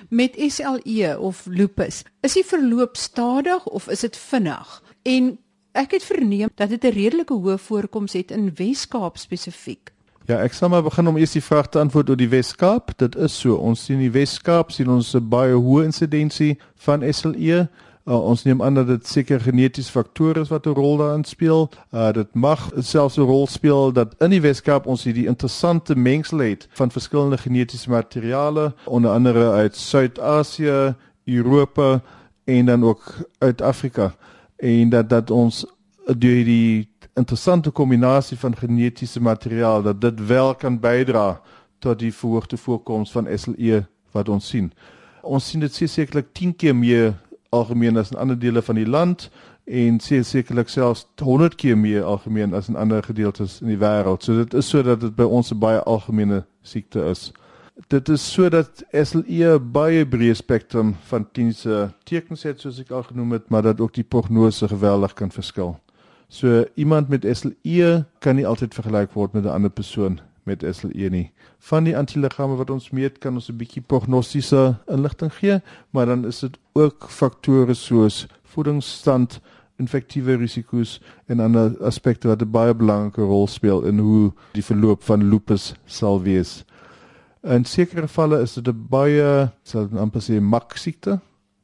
Met 0.08 0.34
SLE 0.36 1.18
of 1.18 1.46
lupus, 1.46 2.02
is 2.20 2.32
die 2.32 2.44
verloop 2.44 2.96
stadig 2.96 3.66
of 3.66 3.88
is 3.88 4.00
dit 4.00 4.16
vinnig? 4.16 4.82
En 5.02 5.38
ek 5.72 5.90
het 5.90 6.04
verneem 6.04 6.48
dat 6.54 6.68
dit 6.68 6.84
'n 6.84 6.92
redelike 6.92 7.34
hoë 7.34 7.58
voorkoms 7.58 8.12
het 8.12 8.30
in 8.30 8.54
Wes-Kaap 8.54 9.16
spesifiek. 9.16 9.92
Ja, 10.26 10.40
ek 10.42 10.52
sal 10.52 10.68
maar 10.68 10.82
begin 10.82 11.06
om 11.06 11.16
eers 11.16 11.32
die 11.32 11.44
vraag 11.44 11.68
te 11.68 11.78
antwoord 11.78 12.08
oor 12.10 12.16
die 12.16 12.28
Wes-Kaap. 12.28 12.98
Dit 12.98 13.16
is 13.16 13.40
so, 13.40 13.54
ons 13.54 13.84
sien 13.84 13.98
die 13.98 14.10
Wes-Kaap 14.10 14.70
sien 14.70 14.88
ons 14.88 15.14
'n 15.14 15.28
baie 15.28 15.54
hoë 15.54 15.84
insidensie 15.84 16.58
van 16.74 17.12
SLE. 17.12 17.68
Uh, 18.06 18.14
ons 18.22 18.42
neem 18.46 18.62
aan 18.62 18.74
dat 18.74 18.86
dit 18.86 19.06
seker 19.06 19.40
genetiese 19.40 19.90
faktore 19.90 20.40
is 20.40 20.48
wat 20.48 20.66
'n 20.66 20.78
rol 20.78 20.96
daarin 20.96 21.24
speel. 21.24 21.70
Uh 21.90 22.12
dit 22.12 22.34
mag 22.34 22.70
selfs 22.78 23.16
'n 23.16 23.26
rol 23.26 23.46
speel 23.46 23.92
dat 23.92 24.14
in 24.18 24.30
die 24.30 24.40
Weskaap 24.40 24.86
ons 24.86 25.04
hierdie 25.04 25.26
interessante 25.26 25.96
mengsel 25.96 26.38
het 26.38 26.68
van 26.70 26.90
verskillende 26.90 27.38
genetiese 27.38 27.90
materiale, 27.90 28.74
onder 28.84 29.10
andere 29.10 29.50
uit 29.50 29.76
Suid-Asië, 29.76 30.94
Europa 31.24 32.02
en 32.44 32.66
dan 32.66 32.84
ook 32.84 33.14
uit 33.38 33.62
Afrika. 33.62 34.14
En 34.56 34.88
dat 34.88 35.10
dat 35.10 35.30
ons 35.30 35.66
deur 36.04 36.44
die 36.44 36.88
interessante 37.14 37.70
kombinasie 37.70 38.38
van 38.38 38.56
genetiese 38.56 39.22
materiaal 39.22 39.82
dat 39.82 40.00
dit 40.00 40.26
wel 40.26 40.54
kan 40.54 40.80
bydra 40.80 41.40
tot 41.78 41.98
die 41.98 42.14
verhoogde 42.14 42.56
voorkoms 42.56 43.12
van 43.12 43.28
SLE 43.34 43.86
wat 44.10 44.28
ons 44.28 44.48
sien. 44.48 44.72
Ons 45.22 45.48
sien 45.48 45.60
dit 45.60 45.74
sekerlik 45.74 46.32
10 46.32 46.56
keer 46.56 46.76
meer 46.76 47.14
algemeen 47.50 47.96
as 47.96 48.10
in 48.10 48.18
ander 48.18 48.38
dele 48.38 48.62
van 48.62 48.74
die 48.74 48.86
land 48.86 49.30
en 49.64 49.98
sekerlik 50.00 50.68
selfs 50.68 51.06
100 51.22 51.54
keer 51.54 51.78
meer 51.78 52.02
algemeen 52.02 52.54
as 52.54 52.68
in 52.68 52.76
ander 52.76 53.02
gedeeltes 53.02 53.60
in 53.60 53.72
die 53.72 53.78
wêreld. 53.78 54.22
So 54.22 54.36
dit 54.36 54.54
is 54.54 54.68
sodat 54.68 55.00
dit 55.00 55.16
by 55.16 55.26
ons 55.26 55.50
'n 55.52 55.58
baie 55.58 55.82
algemene 55.82 56.44
siekte 56.62 57.00
is. 57.10 57.32
Dit 57.88 58.08
is 58.08 58.32
sodat 58.32 58.84
SLE 58.92 59.58
baie 59.60 60.06
breë 60.06 60.34
spektrum 60.34 60.94
van 61.08 61.26
kliniese 61.32 61.92
tekens 62.04 62.42
het 62.42 62.60
soos 62.60 62.78
ek 62.80 62.90
al 62.90 63.02
genoem 63.02 63.32
het, 63.32 63.50
maar 63.50 63.62
dat 63.62 63.80
ook 63.80 63.94
die 63.94 64.04
prognose 64.04 64.68
geweldig 64.68 65.14
kan 65.14 65.30
verskil. 65.30 65.76
So 66.28 66.64
iemand 66.74 67.08
met 67.08 67.26
SLE 67.36 68.04
kan 68.18 68.36
nie 68.36 68.46
altyd 68.46 68.74
vergelyk 68.74 69.12
word 69.12 69.32
met 69.32 69.44
'n 69.44 69.48
ander 69.48 69.70
persoon 69.70 70.20
met 70.46 70.64
SLE 70.70 71.10
nie. 71.10 71.30
Van 71.58 71.84
die 71.84 71.96
antiliggame 71.96 72.56
wat 72.56 72.70
ons 72.70 72.90
meet, 72.90 73.18
kan 73.18 73.34
ons 73.34 73.50
'n 73.50 73.56
bietjie 73.56 73.82
prognostiese 73.82 74.76
inligting 74.86 75.32
gee, 75.34 75.60
maar 75.90 76.06
dan 76.06 76.26
is 76.26 76.40
dit 76.40 76.58
ook 76.72 77.10
faktore 77.10 77.74
soos 77.74 78.26
voedingsstand, 78.44 79.40
infektiewe 79.78 80.36
risiko's 80.36 81.00
en 81.26 81.40
ander 81.40 81.76
aspekte 81.84 82.28
wat 82.28 82.42
'n 82.42 82.50
baie 82.50 82.74
belangrike 82.74 83.22
rol 83.22 83.46
speel 83.46 83.84
in 83.84 83.98
hoe 83.98 84.32
die 84.52 84.64
verloop 84.64 85.02
van 85.02 85.28
lupus 85.28 85.74
sal 85.84 86.22
wees. 86.22 86.64
In 87.42 87.64
sekere 87.64 88.00
gevalle 88.00 88.40
is 88.40 88.54
dit 88.54 88.68
'n 88.68 88.86
baie 88.88 89.50
sal 89.62 89.88
amper 89.96 90.20
sê 90.20 90.40
mak 90.40 90.76
siekte. 90.76 91.20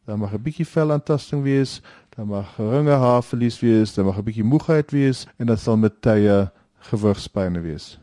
Daar 0.07 0.19
mag 0.19 0.33
'n 0.35 0.43
bietjie 0.43 0.67
velaantasting 0.67 1.43
wees, 1.43 1.81
daar 2.17 2.27
mag 2.27 2.55
geringe 2.55 2.91
haarverlies 2.91 3.61
wees, 3.61 3.95
daar 3.95 4.05
mag 4.05 4.19
'n 4.19 4.25
bietjie 4.25 4.45
moegheid 4.45 4.91
wees 4.91 5.27
en 5.39 5.47
dit 5.47 5.59
sal 5.59 5.77
met 5.77 6.03
tye 6.03 6.51
gewigspyne 6.79 7.61
wees. 7.61 8.02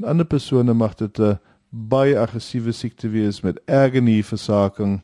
In 0.00 0.06
ander 0.06 0.24
persone 0.24 0.72
mag 0.72 0.94
dit 0.94 1.18
'n 1.20 1.38
baie 1.68 2.18
aggressiewe 2.18 2.72
siekte 2.72 3.08
wees 3.08 3.40
met 3.42 3.60
erge 3.66 4.00
nierversaking, 4.00 5.02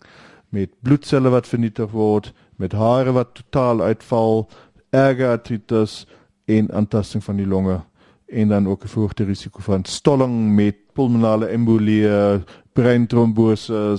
met 0.48 0.70
bloedselle 0.82 1.28
wat 1.28 1.46
vernietig 1.46 1.90
word, 1.90 2.32
met 2.56 2.72
hare 2.72 3.12
wat 3.12 3.34
totaal 3.34 3.82
uitval, 3.82 4.48
erge 4.90 5.26
artritis 5.26 6.06
en 6.46 6.72
aantasting 6.72 7.24
van 7.24 7.36
die 7.36 7.46
longe 7.46 7.80
en 8.26 8.48
dan 8.48 8.68
ook 8.68 8.84
'n 8.84 8.88
verhoogde 8.88 9.24
risiko 9.24 9.60
van 9.60 9.84
stolling 9.84 10.54
met 10.54 10.76
pulmonale 10.92 11.46
embolie, 11.46 12.08
breintrombose, 12.72 13.96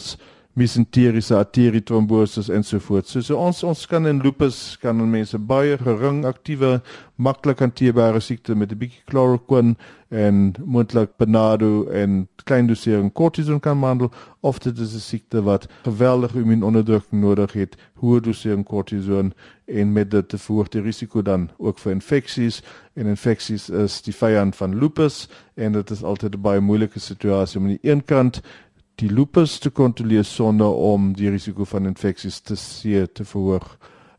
mesenteriese 0.58 1.36
arterietrombose 1.38 2.54
en 2.54 2.64
so 2.64 2.80
voort. 2.80 3.08
So, 3.08 3.22
so 3.22 3.38
ons 3.38 3.62
ons 3.64 3.86
kan 3.90 4.10
in 4.10 4.24
lupus 4.26 4.78
kan 4.82 4.98
mense 5.10 5.38
baie 5.38 5.78
gering 5.78 6.24
aktiewe, 6.26 6.80
maklik 7.18 7.62
hanteerbare 7.62 8.22
siekte 8.22 8.56
met 8.56 8.72
'n 8.72 8.80
bietjie 8.82 9.04
chloroquine 9.06 9.76
en 10.10 10.56
moontlik 10.66 11.18
benado 11.18 11.86
en 11.92 12.28
klein 12.46 12.68
dosering 12.68 13.14
kortison 13.14 13.60
kan 13.60 13.80
behandel 13.80 14.12
of 14.42 14.60
dit 14.60 14.78
is 14.80 14.96
'n 14.96 15.00
siekte 15.00 15.44
wat 15.44 15.68
geweldige 15.84 16.40
immuunonderdrukking 16.40 17.22
nodig 17.22 17.54
het, 17.54 17.78
hoë 18.02 18.22
dosering 18.22 18.66
kortison 18.66 19.34
en 19.66 19.94
met 19.94 20.12
dit 20.12 20.30
te 20.30 20.38
verhoogde 20.38 20.82
risiko 20.82 21.22
dan 21.22 21.50
ook 21.58 21.80
vir 21.80 21.92
infeksies 21.92 22.62
en 22.94 23.06
infeksies 23.06 23.70
is 23.70 24.02
die 24.02 24.14
vyand 24.16 24.56
van 24.56 24.78
lupus 24.80 25.30
en 25.56 25.72
dit 25.72 25.90
is 25.90 26.04
altyd 26.04 26.36
'n 26.36 26.42
baie 26.42 26.60
moeilike 26.60 27.00
situasie 27.00 27.60
om 27.60 27.66
aan 27.66 27.78
die 27.82 27.92
een 27.92 28.06
kant 28.06 28.42
die 28.98 29.10
lupus 29.14 29.60
te 29.62 29.70
kontroleer 29.70 30.26
sonder 30.26 30.74
om 30.74 31.12
die 31.14 31.30
risiko 31.30 31.66
van 31.70 31.86
infeksies 31.86 32.40
te 32.42 32.56
seer 32.58 33.06
te 33.12 33.26
verhoog. 33.26 33.68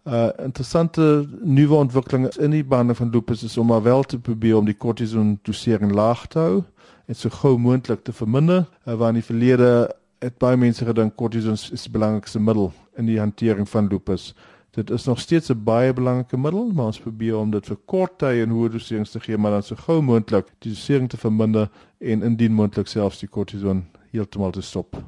Uh 0.06 0.28
interessante 0.44 1.26
nuwe 1.42 1.74
ontwikkelinge 1.82 2.30
in 2.38 2.54
die 2.54 2.62
behandeling 2.64 3.00
van 3.00 3.10
lupus 3.12 3.42
is 3.42 3.58
om 3.58 3.66
maar 3.72 3.82
wel 3.82 4.02
te 4.02 4.18
probeer 4.18 4.56
om 4.56 4.68
die 4.68 4.76
kortison 4.76 5.34
dosering 5.42 5.92
laag 5.92 6.26
te 6.30 6.38
hou 6.38 6.60
en 7.08 7.18
so 7.18 7.32
gou 7.40 7.56
moontlik 7.58 8.04
te 8.06 8.12
verminder. 8.12 8.68
Uh, 8.86 8.94
waar 8.94 9.08
in 9.08 9.18
die 9.18 9.26
verlede 9.26 9.90
het 10.22 10.38
baie 10.38 10.56
mense 10.56 10.86
gedink 10.86 11.16
kortison 11.16 11.58
is 11.58 11.88
die 11.88 11.92
belangrikste 11.92 12.38
middel 12.38 12.70
in 12.96 13.10
die 13.10 13.18
hantering 13.18 13.68
van 13.68 13.90
lupus. 13.90 14.32
Dit 14.78 14.90
is 14.94 15.04
nog 15.10 15.18
steeds 15.20 15.50
'n 15.50 15.64
baie 15.64 15.92
belangrike 15.92 16.38
middel, 16.38 16.70
maar 16.72 16.86
ons 16.86 17.00
probeer 17.00 17.36
om 17.36 17.50
dit 17.50 17.66
vir 17.66 17.78
kort 17.84 18.18
tye 18.18 18.42
en 18.42 18.50
hoë 18.50 18.70
doserings 18.70 19.10
te 19.10 19.20
gee, 19.20 19.36
maar 19.36 19.50
dan 19.50 19.62
so 19.62 19.74
gou 19.74 20.00
moontlik 20.02 20.46
die 20.58 20.70
dosering 20.70 21.08
te 21.08 21.16
verminder 21.16 21.68
en 21.98 22.22
indien 22.22 22.52
moontlik 22.52 22.86
selfs 22.86 23.18
die 23.18 23.28
kortison 23.28 23.86
heeltemal 24.12 24.52
te 24.52 24.62
stop. 24.62 24.98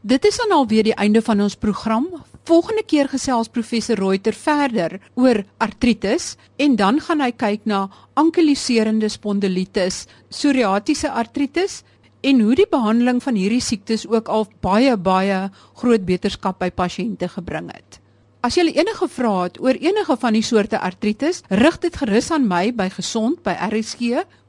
Dit 0.00 0.24
is 0.24 0.36
dan 0.40 0.54
alweer 0.56 0.86
die 0.88 0.96
einde 0.96 1.20
van 1.22 1.40
ons 1.44 1.58
program. 1.60 2.06
Volgende 2.48 2.82
keer 2.88 3.08
gesels 3.12 3.50
professor 3.52 3.98
Reuter 4.00 4.32
verder 4.32 4.96
oor 5.14 5.42
artritis 5.60 6.36
en 6.56 6.76
dan 6.76 7.00
gaan 7.04 7.20
hy 7.20 7.30
kyk 7.36 7.68
na 7.68 7.82
ankylosiserende 8.16 9.10
spondilitis, 9.12 10.06
psoriatiese 10.32 11.10
artritis 11.12 11.82
en 12.24 12.40
hoe 12.40 12.56
die 12.56 12.68
behandeling 12.70 13.20
van 13.22 13.36
hierdie 13.36 13.60
siektes 13.60 14.06
ook 14.08 14.28
al 14.28 14.48
baie 14.64 14.96
baie 14.96 15.50
groot 15.82 16.04
beterskap 16.08 16.58
by 16.64 16.70
pasiënte 16.72 17.28
gebring 17.36 17.68
het. 17.68 18.00
As 18.40 18.56
jy 18.56 18.70
enige 18.72 19.04
vrae 19.08 19.50
het 19.50 19.60
oor 19.60 19.76
enige 19.76 20.16
van 20.16 20.32
die 20.32 20.44
soorte 20.44 20.80
artritis, 20.80 21.42
rig 21.52 21.76
dit 21.84 21.96
gerus 21.96 22.30
aan 22.32 22.48
my 22.48 22.72
by 22.72 22.88
gesond@rsg.co.za 22.88 24.39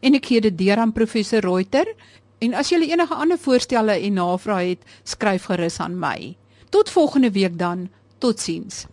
en 0.00 0.14
ek 0.14 0.26
gee 0.26 0.40
dit 0.40 0.58
deur 0.58 0.82
aan 0.82 0.92
professor 0.92 1.40
Reuter 1.40 1.86
En 2.40 2.54
as 2.56 2.70
jy 2.72 2.78
enige 2.88 3.16
ander 3.20 3.36
voorstelle 3.38 3.98
en 4.00 4.14
navrae 4.16 4.70
het, 4.70 4.84
skryf 5.04 5.50
gerus 5.50 5.76
aan 5.84 5.98
my. 6.00 6.36
Tot 6.72 6.88
volgende 6.88 7.30
week 7.36 7.58
dan. 7.60 7.90
Totsiens. 8.18 8.86